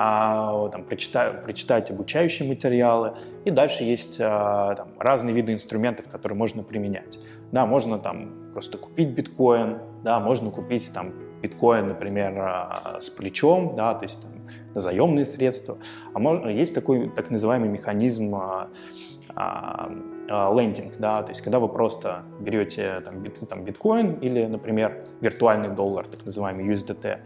а, 0.00 0.68
там, 0.68 0.84
прочитать, 0.84 1.42
прочитать 1.42 1.90
обучающие 1.90 2.48
материалы. 2.48 3.14
И 3.44 3.50
дальше 3.50 3.82
есть 3.82 4.18
а, 4.20 4.76
там, 4.76 4.88
разные 5.00 5.34
виды 5.34 5.52
инструментов, 5.52 6.06
которые 6.08 6.38
можно 6.38 6.62
применять. 6.62 7.18
Да, 7.50 7.66
можно 7.66 7.98
там 7.98 8.52
просто 8.52 8.78
купить 8.78 9.08
биткоин, 9.08 9.78
да, 10.04 10.20
можно 10.20 10.52
купить 10.52 10.92
там 10.92 11.12
биткоин, 11.42 11.88
например, 11.88 12.34
а, 12.38 12.98
с 13.00 13.08
плечом, 13.08 13.74
да, 13.74 13.94
то 13.94 14.04
есть 14.04 14.22
там, 14.22 14.30
заемные 14.74 15.24
средства. 15.24 15.78
А 16.12 16.18
можно, 16.18 16.48
есть 16.48 16.74
такой 16.74 17.08
так 17.08 17.30
называемый 17.30 17.68
механизм 17.68 18.34
а, 18.34 18.68
а, 19.34 19.90
а, 20.28 20.54
лендинг, 20.54 20.94
да, 20.98 21.22
то 21.22 21.30
есть 21.30 21.42
когда 21.42 21.58
вы 21.58 21.68
просто 21.68 22.22
берете 22.40 23.00
там, 23.04 23.20
бит, 23.20 23.38
там, 23.48 23.64
биткоин 23.64 24.14
или, 24.14 24.46
например, 24.46 25.04
виртуальный 25.20 25.68
доллар, 25.68 26.06
так 26.06 26.24
называемый 26.24 26.66
USDT, 26.66 27.18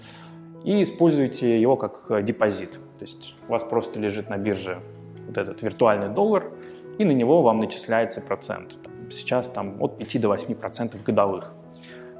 и 0.64 0.82
используете 0.82 1.61
его 1.61 1.76
как 1.76 2.24
депозит. 2.24 2.72
То 2.98 3.04
есть 3.04 3.35
у 3.48 3.52
вас 3.52 3.64
просто 3.64 3.98
лежит 3.98 4.28
на 4.28 4.37
бирже 4.37 4.78
вот 5.26 5.38
этот 5.38 5.62
виртуальный 5.62 6.08
доллар, 6.08 6.52
и 6.98 7.04
на 7.04 7.12
него 7.12 7.42
вам 7.42 7.58
начисляется 7.58 8.20
процент. 8.20 8.76
Сейчас 9.11 9.48
там 9.48 9.76
от 9.80 9.98
5 9.98 10.20
до 10.20 10.28
8 10.28 10.54
процентов 10.54 11.02
годовых. 11.02 11.52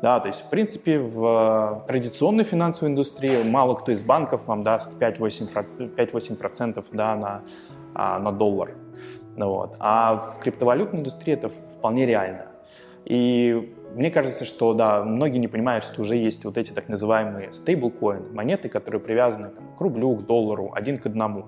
Да, 0.03 0.19
то 0.19 0.27
есть, 0.27 0.41
в 0.41 0.51
принципе, 0.51 0.99
в 0.99 1.85
традиционной 1.87 2.43
финансовой 2.43 2.91
индустрии 2.91 3.45
мало 3.45 3.77
кто 3.77 3.93
из 3.93 4.03
банков 4.03 4.41
вам 4.47 4.65
даст 4.65 5.01
5-8% 5.01 6.85
да, 6.91 7.15
на, 7.17 7.43
а, 7.95 8.19
на 8.19 8.33
доллар. 8.33 8.75
Вот. 9.37 9.77
А 9.79 10.17
в 10.17 10.41
криптовалютной 10.41 10.99
индустрии 11.01 11.35
это 11.35 11.51
вполне 11.51 12.05
реально. 12.05 12.47
И 13.05 13.73
мне 13.95 14.11
кажется, 14.11 14.45
что 14.45 14.75
да, 14.75 15.05
многие 15.05 15.39
не 15.39 15.47
понимают, 15.47 15.85
что 15.85 16.01
уже 16.01 16.17
есть 16.17 16.45
вот 16.45 16.59
эти 16.59 16.73
так 16.73 16.89
называемые 16.89 17.53
стейблкоины, 17.53 18.33
монеты, 18.33 18.69
которые 18.69 19.01
привязаны 19.01 19.51
там, 19.51 19.77
к 19.77 19.81
рублю, 19.81 20.17
к 20.17 20.27
доллару, 20.27 20.73
один 20.75 20.99
к 20.99 21.07
одному. 21.07 21.47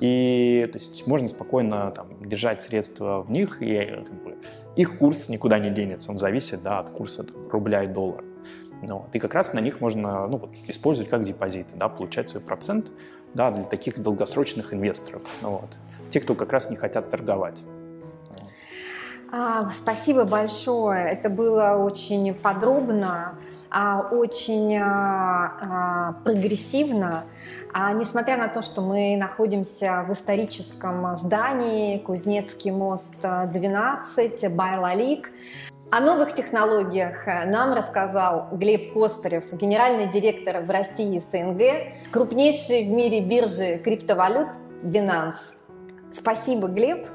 И 0.00 0.68
то 0.72 0.78
есть 0.78 1.06
можно 1.06 1.28
спокойно 1.28 1.90
там, 1.90 2.06
держать 2.28 2.62
средства 2.62 3.22
в 3.22 3.30
них, 3.30 3.60
и 3.60 3.78
как 3.78 4.22
бы, 4.22 4.36
их 4.76 4.98
курс 4.98 5.28
никуда 5.28 5.58
не 5.58 5.70
денется, 5.70 6.10
он 6.10 6.18
зависит 6.18 6.62
да, 6.62 6.78
от 6.78 6.90
курса 6.90 7.24
там, 7.24 7.48
рубля 7.50 7.82
и 7.82 7.88
доллара. 7.88 8.24
Ну, 8.82 8.98
вот. 8.98 9.08
И 9.12 9.18
как 9.18 9.34
раз 9.34 9.54
на 9.54 9.58
них 9.58 9.80
можно 9.80 10.26
ну, 10.28 10.36
вот, 10.36 10.50
использовать 10.68 11.10
как 11.10 11.24
депозиты, 11.24 11.70
да, 11.74 11.88
получать 11.88 12.30
свой 12.30 12.42
процент 12.42 12.86
да, 13.34 13.50
для 13.50 13.64
таких 13.64 14.00
долгосрочных 14.00 14.72
инвесторов. 14.72 15.22
Ну, 15.42 15.50
вот. 15.50 15.76
Те, 16.10 16.20
кто 16.20 16.34
как 16.34 16.52
раз 16.52 16.70
не 16.70 16.76
хотят 16.76 17.10
торговать. 17.10 17.58
А, 19.30 19.70
спасибо 19.72 20.24
большое. 20.24 21.10
Это 21.10 21.28
было 21.28 21.76
очень 21.84 22.32
подробно, 22.32 23.34
очень 24.10 24.76
а, 24.76 26.14
прогрессивно. 26.24 27.24
А 27.72 27.92
несмотря 27.92 28.36
на 28.36 28.48
то, 28.48 28.62
что 28.62 28.80
мы 28.80 29.16
находимся 29.16 30.04
в 30.08 30.12
историческом 30.12 31.16
здании 31.16 31.98
Кузнецкий 31.98 32.70
мост 32.70 33.20
12, 33.20 34.50
Байлалик, 34.54 35.30
о 35.90 36.00
новых 36.00 36.34
технологиях 36.34 37.26
нам 37.26 37.72
рассказал 37.72 38.48
Глеб 38.52 38.92
Костарев, 38.92 39.52
генеральный 39.54 40.10
директор 40.10 40.60
в 40.60 40.70
России 40.70 41.18
СНГ, 41.18 42.10
крупнейшей 42.12 42.88
в 42.88 42.92
мире 42.92 43.22
биржи 43.22 43.78
криптовалют 43.78 44.48
Binance. 44.82 45.56
Спасибо, 46.12 46.68
Глеб. 46.68 47.06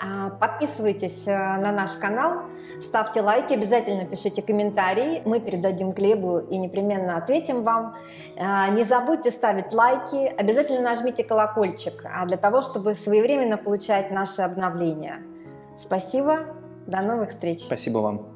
А, 0.00 0.30
подписывайтесь 0.30 1.22
э, 1.26 1.32
на 1.32 1.72
наш 1.72 1.92
канал, 1.92 2.42
ставьте 2.80 3.20
лайки, 3.20 3.52
обязательно 3.52 4.04
пишите 4.04 4.42
комментарии, 4.42 5.22
мы 5.24 5.40
передадим 5.40 5.92
Глебу 5.92 6.38
и 6.38 6.58
непременно 6.58 7.16
ответим 7.16 7.62
вам. 7.62 7.96
А, 8.36 8.68
не 8.68 8.84
забудьте 8.84 9.30
ставить 9.30 9.72
лайки, 9.72 10.26
обязательно 10.26 10.80
нажмите 10.80 11.24
колокольчик 11.24 12.04
а, 12.04 12.26
для 12.26 12.36
того, 12.36 12.62
чтобы 12.62 12.94
своевременно 12.94 13.56
получать 13.56 14.10
наши 14.10 14.42
обновления. 14.42 15.22
Спасибо, 15.78 16.46
до 16.86 17.02
новых 17.02 17.30
встреч. 17.30 17.60
Спасибо 17.60 17.98
вам. 17.98 18.33